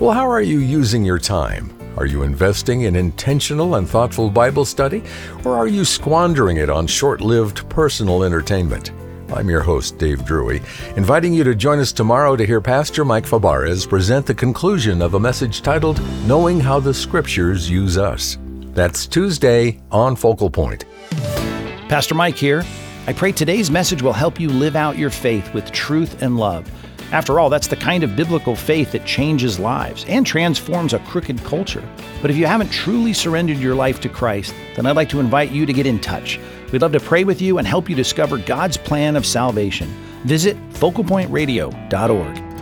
Well, 0.00 0.10
how 0.10 0.28
are 0.28 0.42
you 0.42 0.58
using 0.58 1.04
your 1.04 1.20
time? 1.20 1.72
Are 1.96 2.04
you 2.04 2.24
investing 2.24 2.80
in 2.80 2.96
intentional 2.96 3.76
and 3.76 3.88
thoughtful 3.88 4.28
Bible 4.28 4.64
study, 4.64 5.04
or 5.44 5.56
are 5.56 5.68
you 5.68 5.84
squandering 5.84 6.56
it 6.56 6.68
on 6.68 6.88
short 6.88 7.20
lived 7.20 7.68
personal 7.68 8.24
entertainment? 8.24 8.90
I'm 9.32 9.48
your 9.48 9.60
host, 9.60 9.96
Dave 9.96 10.24
Drury, 10.24 10.62
inviting 10.96 11.32
you 11.32 11.44
to 11.44 11.54
join 11.54 11.78
us 11.78 11.92
tomorrow 11.92 12.34
to 12.34 12.44
hear 12.44 12.60
Pastor 12.60 13.04
Mike 13.04 13.24
Fabarez 13.24 13.88
present 13.88 14.26
the 14.26 14.34
conclusion 14.34 15.00
of 15.00 15.14
a 15.14 15.20
message 15.20 15.62
titled 15.62 16.02
Knowing 16.26 16.58
How 16.58 16.80
the 16.80 16.92
Scriptures 16.92 17.70
Use 17.70 17.96
Us. 17.96 18.36
That's 18.72 19.06
Tuesday 19.06 19.80
on 19.92 20.16
Focal 20.16 20.50
Point. 20.50 20.86
Pastor 21.88 22.16
Mike 22.16 22.36
here. 22.36 22.64
I 23.06 23.12
pray 23.12 23.30
today's 23.30 23.70
message 23.70 24.02
will 24.02 24.12
help 24.12 24.40
you 24.40 24.48
live 24.48 24.74
out 24.74 24.98
your 24.98 25.10
faith 25.10 25.54
with 25.54 25.70
truth 25.70 26.20
and 26.20 26.36
love. 26.36 26.68
After 27.12 27.38
all, 27.38 27.50
that's 27.50 27.68
the 27.68 27.76
kind 27.76 28.02
of 28.02 28.16
biblical 28.16 28.56
faith 28.56 28.92
that 28.92 29.04
changes 29.06 29.58
lives 29.58 30.04
and 30.08 30.26
transforms 30.26 30.92
a 30.92 30.98
crooked 31.00 31.42
culture. 31.44 31.82
But 32.20 32.30
if 32.30 32.36
you 32.36 32.46
haven't 32.46 32.70
truly 32.70 33.12
surrendered 33.12 33.58
your 33.58 33.74
life 33.74 34.00
to 34.00 34.08
Christ, 34.08 34.54
then 34.76 34.86
I'd 34.86 34.96
like 34.96 35.08
to 35.10 35.20
invite 35.20 35.50
you 35.50 35.66
to 35.66 35.72
get 35.72 35.86
in 35.86 35.98
touch. 36.00 36.40
We'd 36.72 36.82
love 36.82 36.92
to 36.92 37.00
pray 37.00 37.24
with 37.24 37.40
you 37.40 37.58
and 37.58 37.66
help 37.66 37.88
you 37.88 37.94
discover 37.94 38.38
God's 38.38 38.76
plan 38.76 39.16
of 39.16 39.24
salvation. 39.24 39.88
Visit 40.24 40.56
focalpointradio.org. 40.70 42.54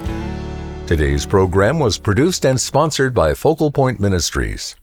Today's 0.87 1.25
program 1.25 1.79
was 1.79 1.97
produced 1.97 2.45
and 2.45 2.61
sponsored 2.61 3.15
by 3.15 3.33
Focal 3.35 3.71
Point 3.71 4.01
Ministries. 4.01 4.77